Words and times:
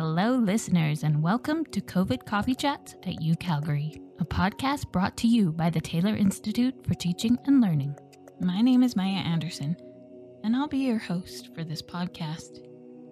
Hello, 0.00 0.36
listeners, 0.36 1.02
and 1.02 1.20
welcome 1.20 1.64
to 1.64 1.80
COVID 1.80 2.24
Coffee 2.24 2.54
Chats 2.54 2.94
at 3.04 3.20
U 3.20 3.34
Calgary, 3.34 4.00
a 4.20 4.24
podcast 4.24 4.92
brought 4.92 5.16
to 5.16 5.26
you 5.26 5.50
by 5.50 5.70
the 5.70 5.80
Taylor 5.80 6.14
Institute 6.14 6.86
for 6.86 6.94
Teaching 6.94 7.36
and 7.46 7.60
Learning. 7.60 7.96
My 8.38 8.60
name 8.60 8.84
is 8.84 8.94
Maya 8.94 9.16
Anderson, 9.16 9.76
and 10.44 10.54
I'll 10.54 10.68
be 10.68 10.86
your 10.86 11.00
host 11.00 11.52
for 11.52 11.64
this 11.64 11.82
podcast. 11.82 12.64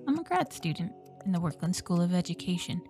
I'm 0.07 0.17
a 0.17 0.23
grad 0.23 0.53
student 0.53 0.93
in 1.25 1.33
the 1.33 1.41
Werklund 1.41 1.75
School 1.75 2.01
of 2.01 2.15
Education, 2.15 2.81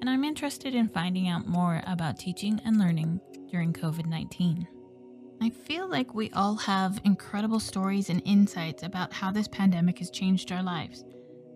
and 0.00 0.08
I'm 0.08 0.24
interested 0.24 0.74
in 0.74 0.88
finding 0.88 1.28
out 1.28 1.46
more 1.46 1.82
about 1.86 2.18
teaching 2.18 2.62
and 2.64 2.78
learning 2.78 3.20
during 3.50 3.74
COVID 3.74 4.06
19. 4.06 4.66
I 5.42 5.50
feel 5.50 5.86
like 5.86 6.14
we 6.14 6.30
all 6.30 6.56
have 6.56 6.98
incredible 7.04 7.60
stories 7.60 8.08
and 8.08 8.22
insights 8.24 8.84
about 8.84 9.12
how 9.12 9.30
this 9.30 9.48
pandemic 9.48 9.98
has 9.98 10.10
changed 10.10 10.50
our 10.50 10.62
lives 10.62 11.04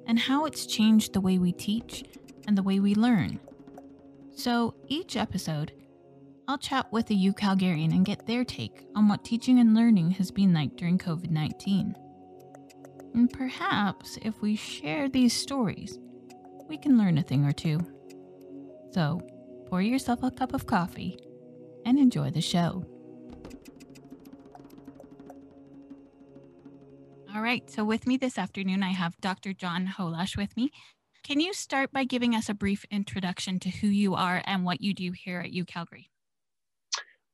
and 0.08 0.18
how 0.18 0.46
it's 0.46 0.66
changed 0.66 1.12
the 1.12 1.20
way 1.20 1.38
we 1.38 1.52
teach 1.52 2.02
and 2.48 2.58
the 2.58 2.62
way 2.62 2.80
we 2.80 2.94
learn. 2.94 3.38
So, 4.34 4.74
each 4.88 5.16
episode, 5.16 5.72
I'll 6.48 6.58
chat 6.58 6.90
with 6.90 7.10
a 7.10 7.14
U 7.14 7.34
Calgarian 7.34 7.92
and 7.92 8.06
get 8.06 8.26
their 8.26 8.42
take 8.44 8.86
on 8.96 9.06
what 9.06 9.24
teaching 9.24 9.58
and 9.58 9.74
learning 9.74 10.12
has 10.12 10.30
been 10.30 10.54
like 10.54 10.76
during 10.76 10.96
COVID 10.96 11.30
19. 11.30 11.94
And 13.14 13.32
perhaps 13.32 14.18
if 14.22 14.40
we 14.40 14.56
share 14.56 15.08
these 15.08 15.34
stories, 15.34 15.98
we 16.68 16.78
can 16.78 16.96
learn 16.96 17.18
a 17.18 17.22
thing 17.22 17.44
or 17.44 17.52
two. 17.52 17.78
So, 18.92 19.20
pour 19.68 19.82
yourself 19.82 20.22
a 20.22 20.30
cup 20.30 20.54
of 20.54 20.66
coffee 20.66 21.18
and 21.84 21.98
enjoy 21.98 22.30
the 22.30 22.40
show. 22.40 22.84
All 27.38 27.44
right. 27.44 27.70
So, 27.70 27.84
with 27.84 28.04
me 28.04 28.16
this 28.16 28.36
afternoon, 28.36 28.82
I 28.82 28.88
have 28.88 29.16
Dr. 29.20 29.52
John 29.52 29.86
Holash 29.86 30.36
with 30.36 30.56
me. 30.56 30.72
Can 31.22 31.38
you 31.38 31.54
start 31.54 31.92
by 31.92 32.02
giving 32.02 32.34
us 32.34 32.48
a 32.48 32.52
brief 32.52 32.84
introduction 32.90 33.60
to 33.60 33.70
who 33.70 33.86
you 33.86 34.16
are 34.16 34.42
and 34.44 34.64
what 34.64 34.80
you 34.80 34.92
do 34.92 35.12
here 35.12 35.38
at 35.38 35.52
UCalgary? 35.52 36.06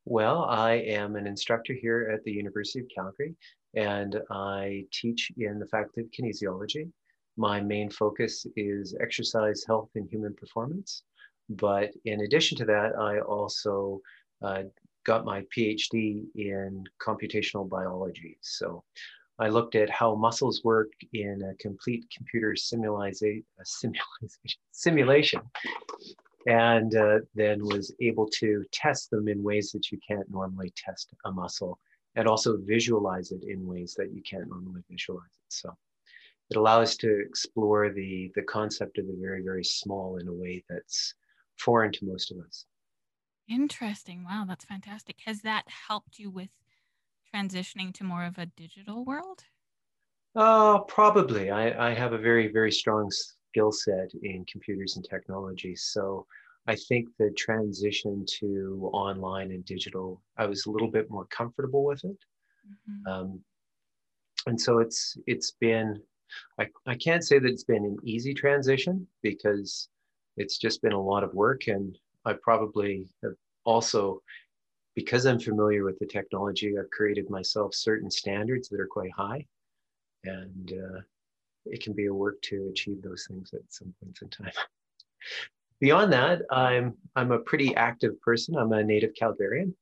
Well, 0.04 0.44
I 0.44 0.72
am 0.72 1.16
an 1.16 1.26
instructor 1.26 1.72
here 1.72 2.10
at 2.12 2.22
the 2.22 2.32
University 2.32 2.80
of 2.80 2.86
Calgary, 2.94 3.34
and 3.72 4.20
I 4.30 4.84
teach 4.92 5.32
in 5.38 5.58
the 5.58 5.66
Faculty 5.68 6.02
of 6.02 6.10
Kinesiology. 6.10 6.90
My 7.38 7.62
main 7.62 7.88
focus 7.88 8.46
is 8.56 8.94
exercise, 9.00 9.64
health, 9.66 9.88
and 9.94 10.06
human 10.10 10.34
performance. 10.34 11.04
But 11.48 11.92
in 12.04 12.20
addition 12.20 12.58
to 12.58 12.66
that, 12.66 12.92
I 12.98 13.20
also 13.20 14.02
uh, 14.42 14.64
got 15.06 15.24
my 15.24 15.46
PhD 15.56 16.24
in 16.34 16.84
computational 17.00 17.66
biology. 17.66 18.36
So 18.42 18.84
I 19.38 19.48
looked 19.48 19.74
at 19.74 19.90
how 19.90 20.14
muscles 20.14 20.62
work 20.62 20.92
in 21.12 21.42
a 21.42 21.54
complete 21.56 22.06
computer 22.16 22.54
simulation 24.72 25.40
and 26.46 26.94
uh, 26.94 27.18
then 27.34 27.64
was 27.64 27.92
able 28.00 28.28
to 28.28 28.64
test 28.70 29.10
them 29.10 29.28
in 29.28 29.42
ways 29.42 29.72
that 29.72 29.90
you 29.90 29.98
can't 30.06 30.30
normally 30.30 30.72
test 30.76 31.12
a 31.24 31.32
muscle 31.32 31.78
and 32.16 32.28
also 32.28 32.58
visualize 32.58 33.32
it 33.32 33.42
in 33.44 33.66
ways 33.66 33.94
that 33.98 34.12
you 34.12 34.22
can't 34.22 34.48
normally 34.48 34.82
visualize 34.88 35.24
it. 35.24 35.52
So 35.52 35.76
it 36.50 36.56
allows 36.56 36.96
to 36.98 37.20
explore 37.20 37.90
the, 37.90 38.30
the 38.34 38.42
concept 38.42 38.98
of 38.98 39.06
the 39.06 39.16
very, 39.20 39.42
very 39.42 39.64
small 39.64 40.18
in 40.18 40.28
a 40.28 40.32
way 40.32 40.64
that's 40.68 41.14
foreign 41.58 41.92
to 41.92 42.04
most 42.04 42.30
of 42.30 42.38
us. 42.38 42.66
Interesting. 43.48 44.24
Wow, 44.24 44.44
that's 44.46 44.64
fantastic. 44.64 45.16
Has 45.26 45.42
that 45.42 45.64
helped 45.88 46.18
you 46.18 46.30
with 46.30 46.50
transitioning 47.34 47.92
to 47.94 48.04
more 48.04 48.24
of 48.24 48.38
a 48.38 48.46
digital 48.46 49.04
world? 49.04 49.44
Uh, 50.36 50.78
probably. 50.80 51.50
I, 51.50 51.90
I 51.90 51.94
have 51.94 52.12
a 52.12 52.18
very, 52.18 52.48
very 52.48 52.72
strong 52.72 53.10
skill 53.10 53.72
set 53.72 54.10
in 54.22 54.44
computers 54.50 54.96
and 54.96 55.06
technology. 55.08 55.76
So 55.76 56.26
I 56.66 56.76
think 56.76 57.08
the 57.18 57.30
transition 57.36 58.24
to 58.40 58.90
online 58.92 59.50
and 59.50 59.64
digital, 59.64 60.22
I 60.36 60.46
was 60.46 60.66
a 60.66 60.70
little 60.70 60.90
bit 60.90 61.10
more 61.10 61.26
comfortable 61.26 61.84
with 61.84 62.04
it. 62.04 62.18
Mm-hmm. 62.66 63.12
Um, 63.12 63.40
and 64.46 64.60
so 64.60 64.78
it's 64.78 65.16
it's 65.26 65.52
been 65.52 66.00
I, 66.58 66.66
I 66.86 66.96
can't 66.96 67.24
say 67.24 67.38
that 67.38 67.48
it's 67.48 67.64
been 67.64 67.84
an 67.84 67.96
easy 68.02 68.34
transition 68.34 69.06
because 69.22 69.88
it's 70.36 70.58
just 70.58 70.82
been 70.82 70.92
a 70.92 71.00
lot 71.00 71.22
of 71.22 71.32
work 71.34 71.68
and 71.68 71.96
I 72.24 72.34
probably 72.42 73.08
have 73.22 73.34
also 73.64 74.20
because 74.94 75.26
I'm 75.26 75.40
familiar 75.40 75.84
with 75.84 75.98
the 75.98 76.06
technology, 76.06 76.74
I've 76.78 76.90
created 76.90 77.28
myself 77.30 77.74
certain 77.74 78.10
standards 78.10 78.68
that 78.68 78.80
are 78.80 78.86
quite 78.86 79.12
high. 79.12 79.46
And 80.24 80.72
uh, 80.72 81.00
it 81.66 81.82
can 81.82 81.92
be 81.92 82.06
a 82.06 82.14
work 82.14 82.40
to 82.42 82.68
achieve 82.70 83.02
those 83.02 83.26
things 83.28 83.52
at 83.52 83.60
some 83.68 83.94
points 84.02 84.22
in 84.22 84.28
time. 84.28 84.52
Beyond 85.80 86.12
that, 86.12 86.42
I'm, 86.50 86.94
I'm 87.16 87.32
a 87.32 87.40
pretty 87.40 87.74
active 87.74 88.20
person. 88.20 88.56
I'm 88.56 88.72
a 88.72 88.82
native 88.82 89.10
Calgarian 89.20 89.74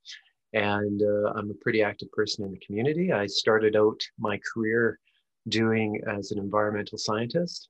and 0.52 1.02
uh, 1.02 1.32
I'm 1.34 1.50
a 1.50 1.54
pretty 1.54 1.82
active 1.82 2.10
person 2.12 2.44
in 2.44 2.50
the 2.50 2.58
community. 2.58 3.12
I 3.12 3.26
started 3.26 3.76
out 3.76 4.02
my 4.18 4.40
career 4.52 4.98
doing 5.48 6.00
as 6.06 6.30
an 6.30 6.38
environmental 6.38 6.98
scientist. 6.98 7.68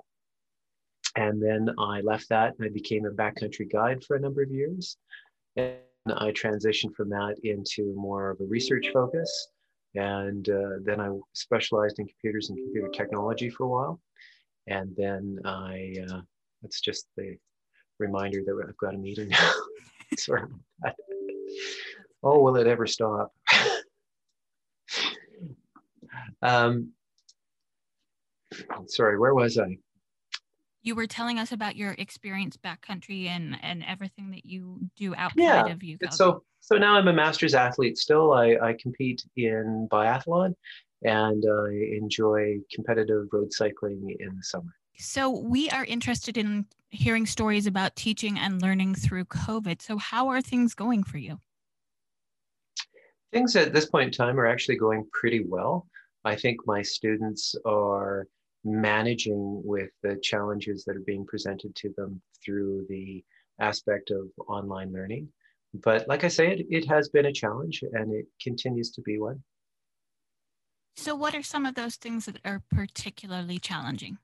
And 1.16 1.42
then 1.42 1.74
I 1.78 2.00
left 2.00 2.28
that 2.30 2.54
and 2.58 2.66
I 2.66 2.70
became 2.70 3.04
a 3.04 3.10
backcountry 3.10 3.70
guide 3.70 4.02
for 4.04 4.16
a 4.16 4.20
number 4.20 4.42
of 4.42 4.50
years. 4.50 4.96
And 5.56 5.76
I 6.06 6.32
transitioned 6.32 6.94
from 6.94 7.08
that 7.10 7.36
into 7.44 7.94
more 7.94 8.30
of 8.30 8.40
a 8.40 8.44
research 8.44 8.88
focus. 8.92 9.48
And 9.94 10.48
uh, 10.48 10.78
then 10.82 11.00
I 11.00 11.10
specialized 11.32 11.98
in 11.98 12.06
computers 12.06 12.48
and 12.48 12.58
computer 12.58 12.88
technology 12.88 13.50
for 13.50 13.64
a 13.64 13.68
while. 13.68 14.00
And 14.66 14.94
then 14.96 15.38
I, 15.44 15.94
uh, 16.10 16.22
it's 16.62 16.80
just 16.80 17.06
the 17.16 17.36
reminder 17.98 18.40
that 18.44 18.64
I've 18.66 18.76
got 18.78 18.94
a 18.94 18.98
meeting 18.98 19.28
now. 19.28 19.52
Sorry. 20.16 20.42
Oh, 22.22 22.40
will 22.40 22.56
it 22.56 22.66
ever 22.66 22.86
stop? 22.86 23.32
um, 26.42 26.90
sorry, 28.86 29.18
where 29.18 29.34
was 29.34 29.58
I? 29.58 29.76
You 30.82 30.94
were 30.94 31.06
telling 31.06 31.38
us 31.38 31.52
about 31.52 31.76
your 31.76 31.92
experience 31.98 32.56
backcountry 32.56 33.28
and 33.28 33.56
and 33.62 33.84
everything 33.86 34.30
that 34.32 34.44
you 34.44 34.78
do 34.96 35.14
outside 35.14 35.42
yeah. 35.42 35.66
of 35.66 35.82
you. 35.82 35.96
So 36.10 36.42
so 36.60 36.76
now 36.76 36.94
I'm 36.94 37.08
a 37.08 37.12
masters 37.12 37.54
athlete 37.54 37.98
still. 37.98 38.32
I, 38.32 38.56
I 38.62 38.76
compete 38.80 39.24
in 39.36 39.88
biathlon 39.90 40.54
and 41.02 41.44
I 41.44 41.96
enjoy 41.96 42.58
competitive 42.72 43.26
road 43.32 43.52
cycling 43.52 44.16
in 44.20 44.36
the 44.36 44.42
summer. 44.42 44.72
So 44.98 45.30
we 45.30 45.68
are 45.70 45.84
interested 45.84 46.36
in 46.36 46.66
hearing 46.90 47.26
stories 47.26 47.66
about 47.66 47.96
teaching 47.96 48.38
and 48.38 48.62
learning 48.62 48.94
through 48.94 49.24
COVID. 49.24 49.82
So 49.82 49.96
how 49.96 50.28
are 50.28 50.40
things 50.40 50.74
going 50.74 51.02
for 51.02 51.18
you? 51.18 51.40
Things 53.32 53.56
at 53.56 53.72
this 53.72 53.86
point 53.86 54.06
in 54.06 54.12
time 54.12 54.38
are 54.38 54.46
actually 54.46 54.76
going 54.76 55.06
pretty 55.12 55.42
well. 55.44 55.88
I 56.24 56.36
think 56.36 56.60
my 56.66 56.82
students 56.82 57.56
are 57.64 58.28
managing 58.64 59.62
with 59.64 59.90
the 60.02 60.16
challenges 60.22 60.84
that 60.84 60.96
are 60.96 61.00
being 61.00 61.26
presented 61.26 61.74
to 61.76 61.92
them 61.96 62.20
through 62.44 62.86
the 62.88 63.24
aspect 63.60 64.10
of 64.10 64.28
online 64.48 64.92
learning. 64.92 65.28
But 65.74 66.06
like 66.06 66.24
I 66.24 66.28
say, 66.28 66.52
it, 66.52 66.66
it 66.70 66.88
has 66.88 67.08
been 67.08 67.26
a 67.26 67.32
challenge 67.32 67.82
and 67.92 68.12
it 68.12 68.26
continues 68.40 68.90
to 68.92 69.00
be 69.00 69.18
one. 69.18 69.42
So, 70.96 71.14
what 71.14 71.34
are 71.34 71.42
some 71.42 71.64
of 71.64 71.74
those 71.74 71.96
things 71.96 72.26
that 72.26 72.38
are 72.44 72.62
particularly 72.70 73.58
challenging? 73.58 74.18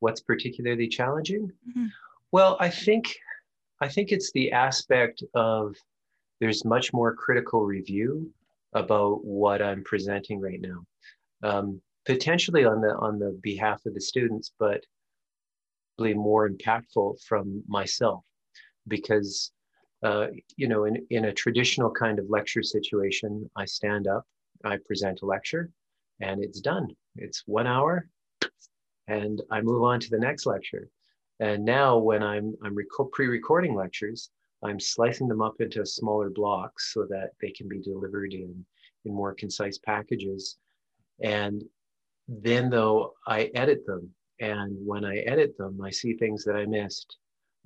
What's 0.00 0.20
particularly 0.20 0.88
challenging? 0.88 1.52
Mm-hmm. 1.68 1.86
Well, 2.32 2.56
I 2.58 2.68
think 2.68 3.14
I 3.80 3.88
think 3.88 4.10
it's 4.10 4.32
the 4.32 4.50
aspect 4.50 5.22
of 5.34 5.76
there's 6.40 6.64
much 6.64 6.92
more 6.92 7.14
critical 7.14 7.64
review 7.64 8.32
about 8.72 9.24
what 9.24 9.62
I'm 9.62 9.84
presenting 9.84 10.40
right 10.40 10.60
now 10.60 10.84
um, 11.42 11.80
potentially 12.06 12.64
on 12.64 12.80
the 12.80 12.94
on 12.96 13.18
the 13.18 13.38
behalf 13.42 13.84
of 13.86 13.94
the 13.94 14.00
students, 14.00 14.52
but 14.58 14.84
really 15.98 16.14
more 16.14 16.48
impactful 16.48 17.22
from 17.22 17.62
myself 17.68 18.24
because 18.88 19.52
uh, 20.02 20.26
you 20.56 20.68
know 20.68 20.84
in, 20.84 21.06
in 21.10 21.26
a 21.26 21.32
traditional 21.32 21.90
kind 21.90 22.18
of 22.18 22.28
lecture 22.28 22.62
situation 22.62 23.48
i 23.56 23.64
stand 23.64 24.08
up 24.08 24.24
i 24.64 24.76
present 24.86 25.20
a 25.22 25.26
lecture 25.26 25.70
and 26.20 26.42
it's 26.42 26.60
done. 26.60 26.88
It's 27.16 27.42
one 27.46 27.66
hour 27.66 28.08
and 29.08 29.42
i 29.50 29.60
move 29.60 29.82
on 29.82 30.00
to 30.00 30.10
the 30.10 30.18
next 30.18 30.46
lecture. 30.46 30.88
And 31.40 31.64
now 31.64 31.98
when 31.98 32.22
i'm 32.22 32.54
i'm 32.64 32.76
pre-recording 33.12 33.74
lectures 33.74 34.30
i'm 34.62 34.78
slicing 34.78 35.28
them 35.28 35.42
up 35.42 35.60
into 35.60 35.84
smaller 35.84 36.30
blocks 36.30 36.92
so 36.94 37.04
that 37.10 37.30
they 37.40 37.50
can 37.50 37.68
be 37.68 37.80
delivered 37.80 38.32
in 38.32 38.64
in 39.04 39.12
more 39.12 39.34
concise 39.34 39.78
packages 39.78 40.56
and 41.20 41.62
then, 42.28 42.70
though, 42.70 43.14
I 43.26 43.50
edit 43.54 43.84
them. 43.86 44.10
And 44.40 44.76
when 44.84 45.04
I 45.04 45.18
edit 45.18 45.56
them, 45.56 45.80
I 45.82 45.90
see 45.90 46.14
things 46.14 46.44
that 46.44 46.56
I 46.56 46.66
missed. 46.66 47.16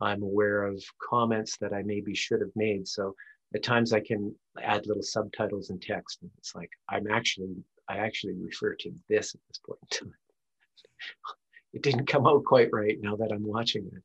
I'm 0.00 0.22
aware 0.22 0.64
of 0.64 0.82
comments 1.02 1.56
that 1.58 1.72
I 1.72 1.82
maybe 1.82 2.14
should 2.14 2.40
have 2.40 2.54
made. 2.54 2.86
So 2.86 3.14
at 3.54 3.62
times 3.62 3.92
I 3.92 4.00
can 4.00 4.34
add 4.62 4.86
little 4.86 5.02
subtitles 5.02 5.70
and 5.70 5.80
text. 5.80 6.18
And 6.22 6.30
it's 6.36 6.54
like, 6.54 6.70
I'm 6.88 7.06
actually, 7.10 7.54
I 7.88 7.98
actually 7.98 8.34
refer 8.34 8.74
to 8.74 8.92
this 9.08 9.34
at 9.34 9.40
this 9.48 9.60
point 9.64 9.78
in 9.82 9.98
time. 9.98 10.14
it 11.76 11.82
didn't 11.82 12.06
come 12.06 12.26
out 12.26 12.44
quite 12.44 12.70
right 12.72 12.96
now 13.00 13.16
that 13.16 13.30
I'm 13.32 13.46
watching 13.46 13.88
it, 13.94 14.02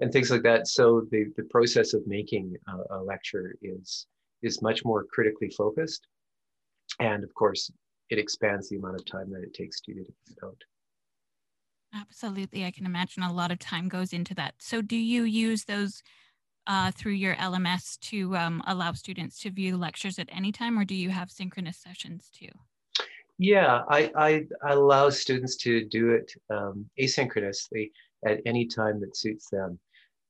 and 0.00 0.12
things 0.12 0.30
like 0.30 0.42
that. 0.42 0.66
So 0.66 1.06
the 1.10 1.26
the 1.36 1.44
process 1.44 1.92
of 1.92 2.06
making 2.06 2.56
a, 2.68 2.96
a 2.96 3.00
lecture 3.02 3.54
is 3.62 4.06
is 4.42 4.62
much 4.62 4.84
more 4.84 5.04
critically 5.04 5.50
focused, 5.50 6.06
and 7.00 7.22
of 7.22 7.32
course, 7.34 7.70
it 8.12 8.18
expands 8.18 8.68
the 8.68 8.76
amount 8.76 8.96
of 8.96 9.06
time 9.06 9.30
that 9.32 9.42
it 9.42 9.54
takes 9.54 9.80
to 9.80 9.94
get 9.94 10.06
it 10.06 10.38
out. 10.44 10.62
Absolutely, 11.94 12.64
I 12.64 12.70
can 12.70 12.86
imagine 12.86 13.22
a 13.22 13.32
lot 13.32 13.50
of 13.50 13.58
time 13.58 13.88
goes 13.88 14.12
into 14.12 14.34
that. 14.34 14.54
So, 14.58 14.82
do 14.82 14.96
you 14.96 15.22
use 15.24 15.64
those 15.64 16.02
uh, 16.66 16.90
through 16.90 17.12
your 17.12 17.34
LMS 17.36 17.98
to 18.00 18.36
um, 18.36 18.62
allow 18.66 18.92
students 18.92 19.40
to 19.40 19.50
view 19.50 19.76
lectures 19.76 20.18
at 20.18 20.28
any 20.30 20.52
time, 20.52 20.78
or 20.78 20.84
do 20.84 20.94
you 20.94 21.10
have 21.10 21.30
synchronous 21.30 21.78
sessions 21.78 22.30
too? 22.30 22.48
Yeah, 23.38 23.82
I, 23.88 24.12
I, 24.14 24.46
I 24.62 24.72
allow 24.72 25.08
students 25.08 25.56
to 25.58 25.84
do 25.86 26.10
it 26.10 26.32
um, 26.50 26.88
asynchronously 27.00 27.90
at 28.26 28.40
any 28.46 28.66
time 28.66 29.00
that 29.00 29.16
suits 29.16 29.48
them. 29.50 29.78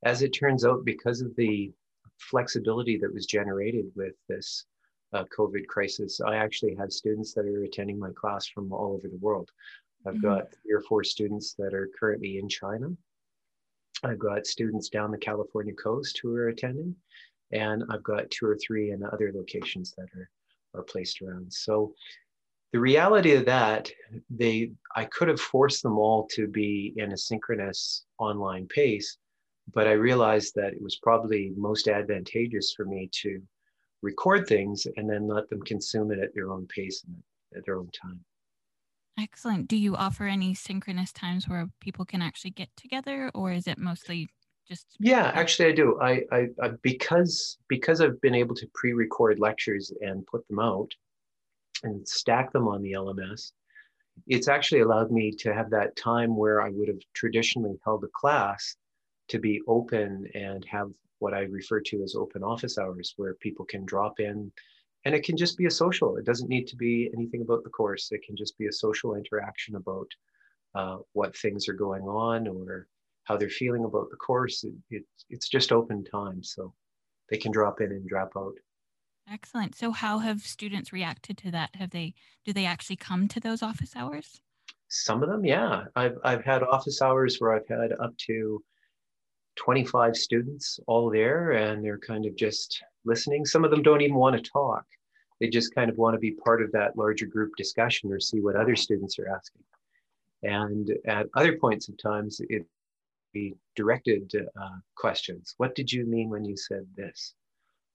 As 0.05 0.23
it 0.23 0.31
turns 0.31 0.65
out, 0.65 0.85
because 0.85 1.21
of 1.21 1.35
the 1.37 1.73
flexibility 2.19 2.97
that 2.99 3.13
was 3.13 3.27
generated 3.27 3.87
with 3.95 4.15
this 4.29 4.67
uh, 5.13 5.25
COVID 5.37 5.67
crisis, 5.67 6.21
I 6.21 6.37
actually 6.37 6.75
have 6.77 6.93
students 6.93 7.35
that 7.35 7.47
are 7.47 7.65
attending 7.65 7.99
my 7.99 8.11
class 8.13 8.47
from 8.47 8.73
all 8.73 8.95
over 8.95 9.09
the 9.09 9.19
world. 9.19 9.51
I've 10.07 10.15
mm-hmm. 10.15 10.27
got 10.27 10.53
three 10.53 10.73
or 10.73 10.81
four 10.83 11.05
students 11.05 11.55
that 11.59 11.75
are 11.75 11.91
currently 11.99 12.39
in 12.39 12.49
China. 12.49 12.89
I've 14.05 14.19
got 14.19 14.47
students 14.47 14.89
down 14.89 15.11
the 15.11 15.19
California 15.19 15.75
coast 15.75 16.19
who 16.23 16.35
are 16.35 16.49
attending, 16.49 16.97
and 17.53 17.85
I've 17.91 18.03
got 18.03 18.31
two 18.31 18.47
or 18.47 18.57
three 18.57 18.91
in 18.91 19.05
other 19.05 19.31
locations 19.35 19.95
that 19.97 20.09
are, 20.17 20.31
are 20.75 20.83
placed 20.83 21.23
around. 21.23 21.53
So 21.53 21.95
the 22.73 22.81
reality 22.81 23.35
of 23.35 23.45
that, 23.45 23.91
they 24.31 24.73
I 24.97 25.05
could 25.05 25.29
have 25.29 25.41
forced 25.41 25.83
them 25.83 25.99
all 25.99 26.27
to 26.33 26.49
be 26.49 26.95
in 26.97 27.13
a 27.13 27.19
synchronous 27.19 28.05
online 28.19 28.67
pace, 28.67 29.19
but 29.75 29.87
I 29.87 29.93
realized 29.93 30.55
that 30.57 30.73
it 30.73 30.83
was 30.83 30.97
probably 30.97 31.53
most 31.57 31.87
advantageous 31.87 32.73
for 32.75 32.87
me 32.87 33.11
to 33.23 33.43
record 34.03 34.47
things 34.47 34.87
and 34.97 35.09
then 35.09 35.27
let 35.27 35.49
them 35.49 35.63
consume 35.63 36.11
it 36.13 36.19
at 36.19 36.35
their 36.35 36.51
own 36.51 36.67
pace 36.67 37.05
and 37.07 37.23
at 37.57 37.65
their 37.65 37.77
own 37.77 37.91
time. 37.91 38.21
Excellent. 39.19 39.69
Do 39.69 39.77
you 39.77 39.95
offer 39.95 40.27
any 40.27 40.55
synchronous 40.55 41.13
times 41.13 41.49
where 41.49 41.69
people 41.81 42.05
can 42.05 42.23
actually 42.23 42.53
get 42.53 42.69
together, 42.77 43.31
or 43.35 43.53
is 43.53 43.67
it 43.67 43.79
mostly 43.79 44.29
just? 44.67 44.87
Yeah, 44.99 45.31
actually, 45.35 45.69
I 45.69 45.73
do. 45.73 46.01
I, 46.01 46.23
I, 46.33 46.47
I 46.63 46.71
because 46.81 47.59
because 47.69 48.01
I've 48.01 48.21
been 48.23 48.35
able 48.35 48.55
to 48.55 48.67
pre-record 48.75 49.39
lectures 49.39 49.93
and 50.01 50.27
put 50.27 50.47
them 50.49 50.59
out, 50.59 50.91
and 51.83 52.07
stack 52.09 52.53
them 52.53 52.69
on 52.69 52.83
the 52.83 52.93
LMS. 52.93 53.53
It's 54.27 54.49
actually 54.49 54.81
allowed 54.81 55.11
me 55.11 55.31
to 55.39 55.55
have 55.55 55.71
that 55.71 55.95
time 55.97 56.37
where 56.37 56.63
I 56.63 56.71
would 56.71 56.89
have 56.89 57.01
traditionally 57.15 57.79
held 57.85 58.05
a 58.05 58.09
class 58.15 58.77
to 59.29 59.39
be 59.39 59.61
open 59.67 60.27
and 60.35 60.65
have 60.67 60.91
what 61.23 61.35
I 61.35 61.43
refer 61.43 61.81
to 61.81 62.03
as 62.03 62.15
open 62.15 62.43
office 62.43 62.79
hours, 62.79 63.15
where 63.17 63.35
people 63.35 63.65
can 63.65 63.85
drop 63.85 64.21
in 64.21 64.53
and 65.05 65.15
it 65.15 65.25
can 65.25 65.37
just 65.37 65.59
be 65.59 65.67
a 65.67 65.71
social 65.71 66.17
it 66.17 66.25
doesn't 66.25 66.49
need 66.49 66.67
to 66.69 66.77
be 66.77 67.11
anything 67.13 67.43
about 67.43 67.65
the 67.65 67.71
course 67.71 68.13
it 68.13 68.23
can 68.25 68.37
just 68.37 68.57
be 68.57 68.69
a 68.69 68.73
social 68.73 69.17
interaction 69.17 69.75
about 69.75 70.07
uh, 70.77 70.99
what 71.13 71.37
things 71.37 71.69
are 71.69 71.73
going 71.73 72.05
on 72.05 72.47
or 72.47 72.87
how 73.25 73.37
they're 73.37 73.49
feeling 73.49 73.85
about 73.85 74.09
the 74.11 74.17
course 74.17 74.65
it, 74.65 74.75
it, 74.91 75.05
it's 75.29 75.49
just 75.49 75.73
open 75.73 76.05
time 76.05 76.43
so 76.43 76.73
they 77.33 77.39
can 77.39 77.51
drop 77.51 77.81
in 77.81 77.91
and 77.91 78.07
drop 78.07 78.33
out. 78.37 78.55
Excellent. 79.33 79.75
So 79.75 79.91
how 79.91 80.19
have 80.19 80.43
students 80.43 80.93
reacted 80.93 81.39
to 81.39 81.51
that? 81.53 81.71
Have 81.77 81.91
they 81.91 82.15
do 82.45 82.53
they 82.53 82.67
actually 82.67 82.97
come 82.97 83.29
to 83.29 83.41
those 83.41 83.63
office 83.63 83.97
hours? 83.97 84.41
Some 84.89 85.23
of 85.23 85.29
them 85.29 85.45
yeah. 85.45 85.85
I've, 85.97 86.19
I've 86.25 86.45
had 86.45 86.63
office 86.63 87.01
hours 87.01 87.37
where 87.39 87.55
i've 87.55 87.69
had 87.69 87.93
up 87.93 88.17
to 88.27 88.63
25 89.57 90.17
students 90.17 90.81
all 90.87 91.11
there 91.11 91.53
and 91.53 91.85
they're 91.85 91.99
kind 91.99 92.27
of 92.27 92.37
just 92.37 92.83
listening. 93.05 93.45
Some 93.45 93.65
of 93.65 93.71
them 93.71 93.83
don't 93.83 94.01
even 94.01 94.17
want 94.17 94.37
to 94.37 94.51
talk. 94.51 94.85
They 95.41 95.49
just 95.49 95.75
kind 95.75 95.91
of 95.91 95.99
want 95.99 96.15
to 96.15 96.21
be 96.21 96.31
part 96.33 96.63
of 96.63 96.71
that 96.73 96.97
larger 96.97 97.27
group 97.27 97.53
discussion 97.57 98.13
or 98.13 98.21
see 98.21 98.41
what 98.41 98.57
other 98.57 98.77
students 98.77 99.19
are 99.19 99.29
asking. 99.29 99.63
And 100.43 100.93
at 101.07 101.27
other 101.35 101.57
points 101.59 101.89
of 101.89 101.99
times, 101.99 102.41
it 102.49 102.65
be 103.33 103.55
directed 103.77 104.33
uh, 104.61 104.79
questions. 104.95 105.55
What 105.57 105.75
did 105.75 105.91
you 105.93 106.07
mean 106.07 106.29
when 106.29 106.45
you 106.45 106.57
said 106.57 106.87
this? 106.97 107.35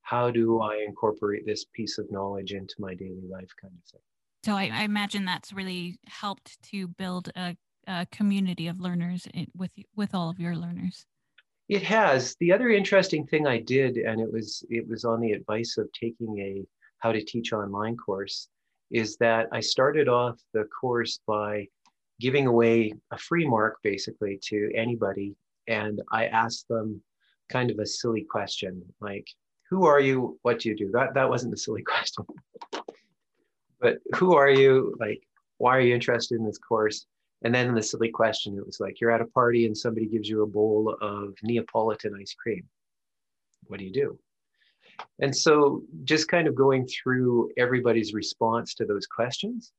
How 0.02 0.32
do 0.32 0.62
I 0.62 0.84
incorporate 0.88 1.46
this 1.46 1.66
piece 1.74 1.98
of 1.98 2.12
knowledge 2.12 2.54
into 2.54 2.76
my 2.80 2.94
daily 2.94 3.28
life, 3.30 3.50
kind 3.62 3.74
of 3.74 3.92
thing. 3.92 4.02
So 4.44 4.54
I, 4.54 4.72
I 4.74 4.84
imagine 4.84 5.26
that's 5.26 5.52
really 5.52 6.00
helped 6.08 6.62
to 6.72 6.88
build 6.88 7.30
a, 7.36 7.58
a 7.88 8.08
community 8.12 8.68
of 8.68 8.80
learners 8.80 9.28
with 9.56 9.72
with 9.96 10.16
all 10.16 10.30
of 10.30 10.40
your 10.40 10.56
learners. 10.56 11.06
It 11.70 11.84
has. 11.84 12.36
The 12.40 12.54
other 12.54 12.70
interesting 12.70 13.28
thing 13.28 13.46
I 13.46 13.60
did, 13.60 13.98
and 13.98 14.22
it 14.22 14.32
was 14.32 14.66
it 14.70 14.88
was 14.88 15.04
on 15.04 15.20
the 15.20 15.34
advice 15.34 15.78
of 15.78 15.92
taking 15.92 16.40
a 16.40 16.66
how 17.00 17.12
to 17.12 17.24
teach 17.24 17.52
online 17.52 17.98
course, 17.98 18.48
is 18.90 19.18
that 19.18 19.48
I 19.52 19.60
started 19.60 20.08
off 20.08 20.40
the 20.54 20.64
course 20.66 21.20
by 21.28 21.68
giving 22.20 22.48
away 22.48 22.94
a 23.12 23.18
free 23.18 23.46
mark 23.46 23.78
basically 23.84 24.40
to 24.44 24.72
anybody, 24.76 25.36
and 25.68 26.02
I 26.12 26.28
asked 26.28 26.68
them 26.70 27.02
kind 27.50 27.70
of 27.70 27.80
a 27.80 27.86
silly 27.86 28.24
question 28.24 28.82
like, 29.02 29.28
"Who 29.70 29.86
are 29.86 30.00
you? 30.00 30.40
What 30.44 30.60
do 30.60 30.70
you 30.70 30.76
do?" 30.76 30.90
That 30.92 31.16
that 31.16 31.30
wasn't 31.30 31.54
a 31.54 31.58
silly 31.58 31.84
question, 31.94 32.26
but 33.82 33.98
who 34.16 34.36
are 34.36 34.50
you? 34.50 34.96
Like, 35.02 35.22
why 35.58 35.76
are 35.78 35.82
you 35.82 35.94
interested 35.94 36.40
in 36.40 36.46
this 36.46 36.60
course? 36.60 37.06
And 37.44 37.54
then 37.54 37.74
the 37.76 37.84
silly 37.84 38.10
question, 38.10 38.58
it 38.58 38.66
was 38.66 38.80
like 38.80 39.00
you're 39.00 39.12
at 39.12 39.22
a 39.22 39.26
party 39.26 39.66
and 39.66 39.78
somebody 39.78 40.08
gives 40.08 40.28
you 40.28 40.42
a 40.42 40.48
bowl 40.48 40.98
of 41.02 41.36
Neapolitan 41.44 42.16
ice 42.20 42.34
cream. 42.34 42.64
What 43.68 43.80
do 43.80 43.86
you 43.86 43.94
do? 43.94 44.20
And 45.20 45.36
so 45.36 45.84
just 46.04 46.28
kind 46.28 46.48
of 46.48 46.56
going 46.56 46.88
through 46.88 47.52
everybody's 47.58 48.14
response 48.14 48.74
to 48.76 48.86
those 48.86 49.06
questions, 49.06 49.72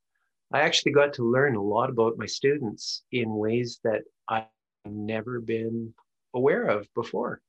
I 0.53 0.61
actually 0.61 0.93
got 0.93 1.13
to 1.13 1.29
learn 1.29 1.55
a 1.55 1.61
lot 1.61 1.89
about 1.89 2.17
my 2.17 2.25
students 2.25 3.03
in 3.11 3.35
ways 3.35 3.79
that 3.83 4.03
I've 4.27 4.45
never 4.85 5.41
been 5.41 5.93
aware 6.33 6.63
of 6.63 6.87
before. 6.95 7.41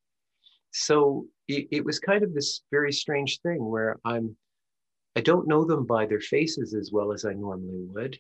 So 0.73 1.27
it, 1.49 1.69
it 1.71 1.85
was 1.85 1.99
kind 1.99 2.25
of 2.25 2.35
this 2.35 2.62
very 2.71 2.93
strange 2.93 3.41
thing 3.41 3.65
where 3.65 3.99
I'm 4.05 4.37
I 5.17 5.21
don't 5.21 5.49
know 5.49 5.65
them 5.65 5.87
by 5.87 6.07
their 6.07 6.21
faces 6.21 6.73
as 6.73 6.93
well 6.93 7.12
as 7.12 7.25
I 7.25 7.33
normally 7.33 7.85
would 7.89 8.19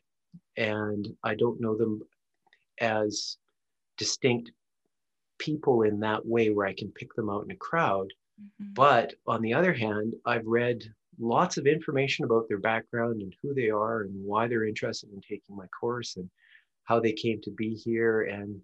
and 0.56 1.08
I 1.22 1.34
don't 1.34 1.60
know 1.60 1.76
them 1.76 2.02
as 2.80 3.36
distinct 3.96 4.52
people 5.38 5.82
in 5.82 6.00
that 6.00 6.24
way 6.24 6.50
where 6.50 6.66
I 6.66 6.74
can 6.74 6.90
pick 6.92 7.14
them 7.14 7.30
out 7.30 7.44
in 7.44 7.50
a 7.50 7.56
crowd. 7.56 8.12
Mm-hmm. 8.40 8.74
But 8.74 9.14
on 9.26 9.42
the 9.42 9.54
other 9.54 9.72
hand, 9.72 10.14
I've 10.26 10.46
read 10.46 10.82
lots 11.18 11.56
of 11.56 11.66
information 11.66 12.24
about 12.24 12.48
their 12.48 12.58
background 12.58 13.22
and 13.22 13.34
who 13.42 13.54
they 13.54 13.70
are 13.70 14.02
and 14.02 14.24
why 14.24 14.48
they're 14.48 14.66
interested 14.66 15.10
in 15.12 15.20
taking 15.20 15.56
my 15.56 15.66
course 15.68 16.16
and 16.16 16.28
how 16.84 17.00
they 17.00 17.12
came 17.12 17.40
to 17.42 17.50
be 17.50 17.74
here. 17.74 18.22
And, 18.22 18.60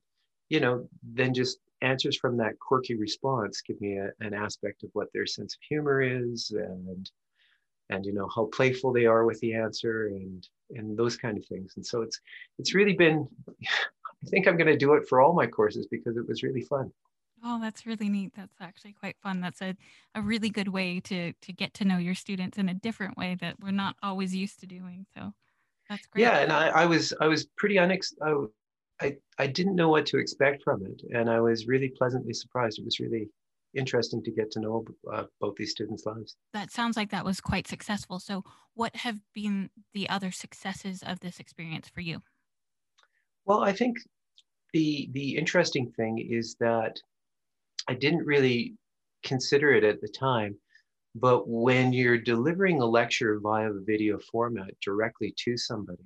you 0.49 0.61
know, 0.61 0.89
then 1.03 1.35
just 1.35 1.59
answers 1.83 2.17
from 2.17 2.37
that 2.39 2.59
quirky 2.59 2.95
response 2.95 3.61
give 3.61 3.81
me 3.81 3.99
a, 3.99 4.11
an 4.21 4.33
aspect 4.33 4.83
of 4.83 4.91
what 4.95 5.13
their 5.13 5.27
sense 5.27 5.55
of 5.55 5.61
humor 5.69 6.01
is 6.01 6.51
and 6.51 7.11
and 7.91 8.05
you 8.05 8.13
know 8.13 8.29
how 8.35 8.47
playful 8.47 8.93
they 8.93 9.07
are 9.07 9.25
with 9.25 9.39
the 9.41 9.55
answer 9.55 10.09
and 10.09 10.49
and 10.71 10.97
those 10.97 11.17
kind 11.17 11.39
of 11.39 11.45
things. 11.47 11.75
And 11.77 11.87
so 11.87 12.03
it's 12.03 12.21
it's 12.59 12.75
really 12.75 12.95
been 12.95 13.27
i 14.25 14.29
think 14.29 14.49
i'm 14.49 14.57
going 14.57 14.67
to 14.67 14.79
do 14.79 14.95
it 14.95 15.07
for 15.07 15.21
all 15.21 15.35
my 15.35 15.47
courses 15.47 15.87
because 15.91 16.17
it 16.17 16.27
was 16.27 16.43
really 16.43 16.63
fun. 16.63 16.91
Oh 17.45 17.61
that's 17.61 17.87
really 17.87 18.09
neat. 18.09 18.33
That's 18.37 18.57
actually 18.61 18.95
quite 18.95 19.17
fun. 19.23 19.41
That's 19.41 19.61
a, 19.63 19.77
a 20.15 20.23
really 20.23 20.49
good 20.49 20.69
way 20.69 21.01
to 21.01 21.33
to 21.33 21.53
get 21.53 21.75
to 21.75 21.85
know 21.85 21.99
your 21.99 22.15
students 22.15 22.59
in 22.59 22.69
a 22.69 22.75
different 22.75 23.17
way 23.17 23.37
that 23.41 23.57
we're 23.61 23.71
not 23.71 23.97
always 24.03 24.35
used 24.35 24.61
to 24.61 24.67
doing. 24.67 25.07
So 25.15 25.33
that's 25.89 26.07
great. 26.07 26.23
Yeah 26.23 26.39
and 26.39 26.53
i, 26.53 26.69
I 26.69 26.87
was 26.87 27.13
i 27.21 27.27
was 27.27 27.47
pretty 27.57 27.77
unex 27.77 28.13
I, 28.23 29.07
I 29.07 29.17
i 29.39 29.47
didn't 29.47 29.77
know 29.77 29.89
what 29.89 30.07
to 30.07 30.19
expect 30.19 30.63
from 30.65 30.85
it 30.85 31.03
and 31.15 31.31
i 31.31 31.41
was 31.41 31.67
really 31.67 31.89
pleasantly 31.89 32.33
surprised. 32.33 32.79
It 32.79 32.85
was 32.85 32.99
really 32.99 33.29
interesting 33.77 34.23
to 34.25 34.31
get 34.31 34.51
to 34.53 34.61
know 34.61 34.85
uh, 35.13 35.25
both 35.41 35.55
these 35.57 35.71
students' 35.71 36.07
lives. 36.07 36.37
That 36.53 36.71
sounds 36.73 36.97
like 36.97 37.11
that 37.11 37.25
was 37.25 37.41
quite 37.41 37.69
successful. 37.69 38.19
So, 38.19 38.43
what 38.75 38.97
have 38.97 39.21
been 39.35 39.71
the 39.95 40.09
other 40.09 40.31
successes 40.31 41.03
of 41.03 41.21
this 41.21 41.39
experience 41.39 41.89
for 41.89 42.01
you? 42.01 42.23
Well, 43.45 43.63
I 43.63 43.73
think 43.73 43.99
the 44.73 45.09
the 45.13 45.37
interesting 45.37 45.93
thing 45.93 46.19
is 46.19 46.57
that 46.61 47.01
I 47.89 47.95
didn't 47.95 48.27
really 48.27 48.75
consider 49.23 49.73
it 49.73 49.85
at 49.85 50.01
the 50.01 50.09
time, 50.09 50.57
but 51.15 51.49
when 51.49 51.93
you're 51.93 52.19
delivering 52.19 52.81
a 52.81 52.87
lecture 52.87 53.39
via 53.41 53.71
a 53.71 53.81
video 53.81 54.19
format 54.19 54.71
directly 54.81 55.35
to 55.45 55.57
somebody, 55.57 56.05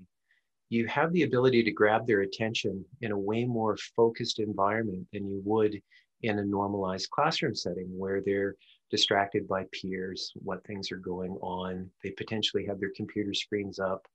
you 0.69 0.87
have 0.87 1.13
the 1.13 1.25
ability 1.25 1.63
to 1.65 1.73
grab 1.73 2.07
their 2.07 2.21
attention 2.21 2.85
in 3.01 3.11
a 3.11 3.19
way 3.19 3.45
more 3.45 3.77
focused 3.97 4.39
environment 4.39 5.07
than 5.13 5.29
you 5.29 5.43
would 5.45 5.81
in 6.23 6.39
a 6.39 6.45
normalized 6.45 7.11
classroom 7.11 7.55
setting 7.55 7.89
where 7.97 8.21
they're 8.21 8.57
distracted 8.91 9.47
by 9.47 9.65
peers, 9.73 10.33
what 10.35 10.65
things 10.67 10.91
are 10.93 10.99
going 10.99 11.33
on. 11.41 11.89
They 12.03 12.11
potentially 12.11 12.67
have 12.67 12.81
their 12.81 12.93
computer 12.97 13.33
screens 13.35 13.79
up. 13.79 14.07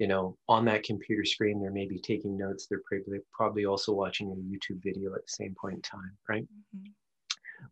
you 0.00 0.06
know, 0.06 0.34
on 0.48 0.64
that 0.64 0.82
computer 0.82 1.26
screen, 1.26 1.60
they're 1.60 1.70
maybe 1.70 1.98
taking 1.98 2.36
notes. 2.36 2.66
They're 2.66 2.80
probably, 2.88 3.18
probably 3.32 3.66
also 3.66 3.92
watching 3.92 4.30
a 4.30 4.34
YouTube 4.34 4.82
video 4.82 5.14
at 5.14 5.20
the 5.20 5.28
same 5.28 5.54
point 5.60 5.74
in 5.76 5.82
time, 5.82 6.16
right? 6.26 6.44
Mm-hmm. 6.44 6.90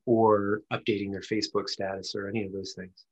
Or 0.04 0.60
updating 0.70 1.10
their 1.10 1.22
Facebook 1.22 1.70
status 1.70 2.14
or 2.14 2.28
any 2.28 2.44
of 2.44 2.52
those 2.52 2.74
things. 2.76 3.06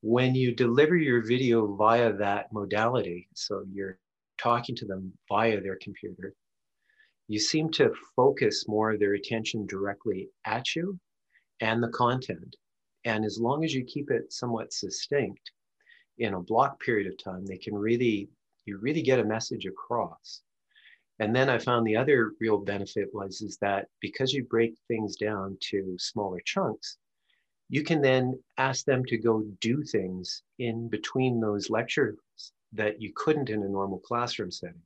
When 0.00 0.34
you 0.34 0.56
deliver 0.56 0.96
your 0.96 1.24
video 1.24 1.76
via 1.76 2.12
that 2.14 2.52
modality, 2.52 3.28
so 3.32 3.62
you're 3.72 4.00
talking 4.38 4.74
to 4.74 4.86
them 4.86 5.12
via 5.28 5.60
their 5.60 5.78
computer, 5.80 6.34
you 7.32 7.38
seem 7.38 7.70
to 7.70 7.94
focus 8.14 8.68
more 8.68 8.92
of 8.92 9.00
their 9.00 9.14
attention 9.14 9.66
directly 9.66 10.28
at 10.44 10.76
you 10.76 10.98
and 11.60 11.82
the 11.82 11.88
content. 11.88 12.56
And 13.06 13.24
as 13.24 13.38
long 13.40 13.64
as 13.64 13.72
you 13.72 13.84
keep 13.84 14.10
it 14.10 14.30
somewhat 14.30 14.74
succinct, 14.74 15.50
in 16.18 16.34
a 16.34 16.40
block 16.40 16.78
period 16.80 17.10
of 17.10 17.16
time, 17.16 17.46
they 17.46 17.56
can 17.56 17.74
really, 17.74 18.28
you 18.66 18.76
really 18.76 19.00
get 19.00 19.18
a 19.18 19.24
message 19.24 19.64
across. 19.64 20.42
And 21.20 21.34
then 21.34 21.48
I 21.48 21.58
found 21.58 21.86
the 21.86 21.96
other 21.96 22.32
real 22.38 22.58
benefit 22.58 23.08
was 23.14 23.40
is 23.40 23.56
that 23.62 23.86
because 24.00 24.34
you 24.34 24.44
break 24.44 24.74
things 24.86 25.16
down 25.16 25.56
to 25.70 25.96
smaller 25.98 26.40
chunks, 26.44 26.98
you 27.70 27.82
can 27.82 28.02
then 28.02 28.38
ask 28.58 28.84
them 28.84 29.06
to 29.06 29.16
go 29.16 29.42
do 29.60 29.82
things 29.84 30.42
in 30.58 30.86
between 30.90 31.40
those 31.40 31.70
lectures 31.70 32.18
that 32.74 33.00
you 33.00 33.10
couldn't 33.16 33.48
in 33.48 33.62
a 33.62 33.68
normal 33.68 34.00
classroom 34.00 34.50
setting. 34.50 34.82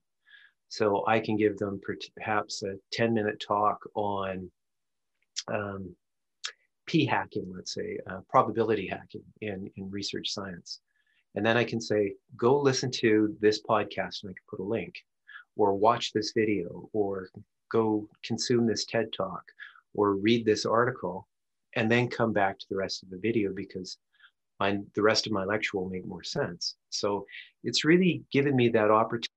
So 0.69 1.05
I 1.07 1.21
can 1.21 1.37
give 1.37 1.59
them 1.59 1.81
perhaps 2.17 2.63
a 2.63 2.75
10 2.93 3.15
minute 3.15 3.43
talk 3.47 3.79
on 3.95 4.51
um, 5.49 5.95
p 6.87 7.05
hacking, 7.05 7.53
let's 7.55 7.75
say, 7.75 7.99
uh, 8.09 8.21
probability 8.29 8.87
hacking 8.87 9.25
in, 9.41 9.71
in 9.77 9.91
research 9.91 10.31
science. 10.31 10.81
And 11.35 11.45
then 11.45 11.57
I 11.57 11.65
can 11.65 11.81
say, 11.81 12.15
go 12.37 12.59
listen 12.59 12.91
to 12.93 13.37
this 13.41 13.63
podcast 13.63 14.23
and 14.23 14.31
I 14.31 14.35
can 14.35 14.45
put 14.49 14.61
a 14.61 14.63
link, 14.63 14.95
or 15.57 15.75
watch 15.75 16.13
this 16.13 16.33
video, 16.33 16.89
or 16.93 17.29
go 17.71 18.09
consume 18.25 18.67
this 18.67 18.87
TED 18.87 19.13
talk, 19.13 19.43
or 19.95 20.15
read 20.15 20.45
this 20.45 20.65
article, 20.65 21.29
and 21.75 21.91
then 21.91 22.09
come 22.09 22.33
back 22.33 22.59
to 22.59 22.67
the 22.71 22.77
rest 22.77 23.03
of 23.03 23.11
the 23.11 23.19
video 23.19 23.53
because 23.53 23.99
I, 24.61 24.79
the 24.95 25.03
rest 25.03 25.27
of 25.27 25.33
my 25.33 25.45
lecture 25.45 25.77
will 25.77 25.91
make 25.91 26.07
more 26.07 26.25
sense. 26.25 26.77
So 26.89 27.27
it's 27.63 27.85
really 27.85 28.25
given 28.33 28.57
me 28.57 28.71
that 28.71 28.91
opportunity 28.91 29.29